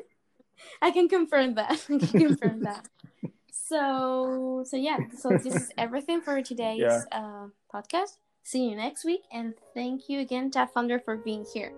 I 0.82 0.90
can 0.90 1.08
confirm 1.08 1.54
that. 1.54 1.84
I 1.90 1.98
can 1.98 2.20
confirm 2.20 2.62
that. 2.62 2.88
So 3.52 4.64
so 4.66 4.76
yeah, 4.76 4.98
so 5.18 5.30
this 5.30 5.54
is 5.54 5.72
everything 5.78 6.20
for 6.20 6.42
today's 6.42 6.80
Yeah. 6.80 7.02
uh, 7.12 7.46
podcast. 7.72 8.18
See 8.42 8.68
you 8.68 8.76
next 8.76 9.04
week, 9.04 9.22
and 9.30 9.54
thank 9.74 10.08
you 10.08 10.20
again, 10.20 10.50
Tat 10.50 10.72
Thunder, 10.74 10.98
for 10.98 11.16
being 11.16 11.44
here. 11.52 11.72